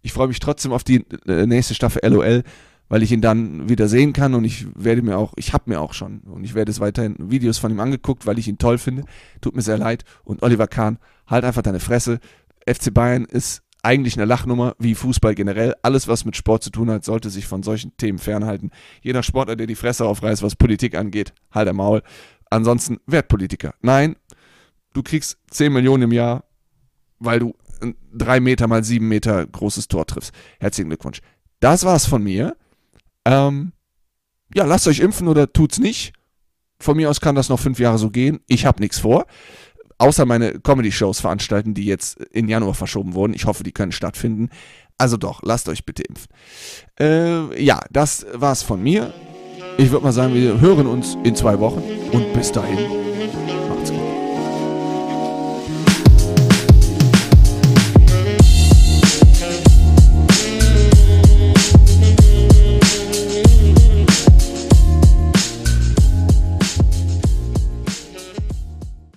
Ich 0.00 0.14
freue 0.14 0.28
mich 0.28 0.38
trotzdem 0.38 0.72
auf 0.72 0.84
die 0.84 1.04
äh, 1.26 1.44
nächste 1.44 1.74
Staffel 1.74 2.00
LOL 2.02 2.44
weil 2.88 3.02
ich 3.02 3.12
ihn 3.12 3.20
dann 3.20 3.68
wieder 3.68 3.88
sehen 3.88 4.12
kann 4.12 4.34
und 4.34 4.44
ich 4.44 4.66
werde 4.74 5.02
mir 5.02 5.18
auch, 5.18 5.32
ich 5.36 5.52
habe 5.52 5.70
mir 5.70 5.80
auch 5.80 5.94
schon 5.94 6.20
und 6.20 6.44
ich 6.44 6.54
werde 6.54 6.70
es 6.70 6.80
weiterhin 6.80 7.16
Videos 7.18 7.58
von 7.58 7.70
ihm 7.70 7.80
angeguckt, 7.80 8.26
weil 8.26 8.38
ich 8.38 8.48
ihn 8.48 8.58
toll 8.58 8.78
finde. 8.78 9.04
Tut 9.40 9.56
mir 9.56 9.62
sehr 9.62 9.78
leid. 9.78 10.04
Und 10.24 10.42
Oliver 10.42 10.66
Kahn, 10.66 10.98
halt 11.26 11.44
einfach 11.44 11.62
deine 11.62 11.80
Fresse. 11.80 12.20
FC 12.66 12.92
Bayern 12.92 13.24
ist 13.24 13.62
eigentlich 13.82 14.16
eine 14.16 14.24
Lachnummer, 14.24 14.74
wie 14.78 14.94
Fußball 14.94 15.34
generell. 15.34 15.74
Alles, 15.82 16.08
was 16.08 16.24
mit 16.24 16.36
Sport 16.36 16.62
zu 16.62 16.70
tun 16.70 16.90
hat, 16.90 17.04
sollte 17.04 17.28
sich 17.30 17.46
von 17.46 17.62
solchen 17.62 17.96
Themen 17.96 18.18
fernhalten. 18.18 18.70
Jeder 19.02 19.22
Sportler, 19.22 19.56
der 19.56 19.66
die 19.66 19.74
Fresse 19.74 20.06
aufreißt, 20.06 20.42
was 20.42 20.56
Politik 20.56 20.96
angeht, 20.96 21.34
halt 21.50 21.66
der 21.66 21.74
Maul. 21.74 22.02
Ansonsten 22.48 22.98
werd 23.06 23.28
Politiker. 23.28 23.74
Nein, 23.82 24.16
du 24.94 25.02
kriegst 25.02 25.38
10 25.50 25.72
Millionen 25.72 26.04
im 26.04 26.12
Jahr, 26.12 26.44
weil 27.18 27.40
du 27.40 27.54
ein 27.82 27.94
3 28.14 28.40
Meter 28.40 28.68
mal 28.68 28.82
7 28.82 29.06
Meter 29.06 29.46
großes 29.46 29.88
Tor 29.88 30.06
triffst. 30.06 30.32
Herzlichen 30.60 30.88
Glückwunsch. 30.88 31.20
Das 31.60 31.84
war's 31.84 32.06
von 32.06 32.22
mir. 32.22 32.56
Ähm, 33.24 33.72
ja, 34.54 34.64
lasst 34.64 34.86
euch 34.86 35.00
impfen 35.00 35.28
oder 35.28 35.52
tut's 35.52 35.78
nicht. 35.78 36.12
Von 36.78 36.96
mir 36.96 37.10
aus 37.10 37.20
kann 37.20 37.34
das 37.34 37.48
noch 37.48 37.60
fünf 37.60 37.78
Jahre 37.78 37.98
so 37.98 38.10
gehen. 38.10 38.40
Ich 38.46 38.66
habe 38.66 38.80
nichts 38.80 38.98
vor. 38.98 39.26
Außer 39.98 40.26
meine 40.26 40.60
Comedy-Shows 40.60 41.20
veranstalten, 41.20 41.72
die 41.74 41.84
jetzt 41.84 42.18
in 42.18 42.48
Januar 42.48 42.74
verschoben 42.74 43.14
wurden. 43.14 43.32
Ich 43.32 43.46
hoffe, 43.46 43.62
die 43.62 43.72
können 43.72 43.92
stattfinden. 43.92 44.50
Also 44.98 45.16
doch, 45.16 45.40
lasst 45.42 45.68
euch 45.68 45.84
bitte 45.84 46.02
impfen. 46.02 46.28
Äh, 46.98 47.62
ja, 47.62 47.80
das 47.90 48.26
war's 48.32 48.62
von 48.62 48.82
mir. 48.82 49.14
Ich 49.78 49.90
würde 49.90 50.04
mal 50.04 50.12
sagen, 50.12 50.34
wir 50.34 50.60
hören 50.60 50.86
uns 50.86 51.16
in 51.24 51.34
zwei 51.34 51.58
Wochen 51.58 51.82
und 52.12 52.32
bis 52.32 52.52
dahin 52.52 52.78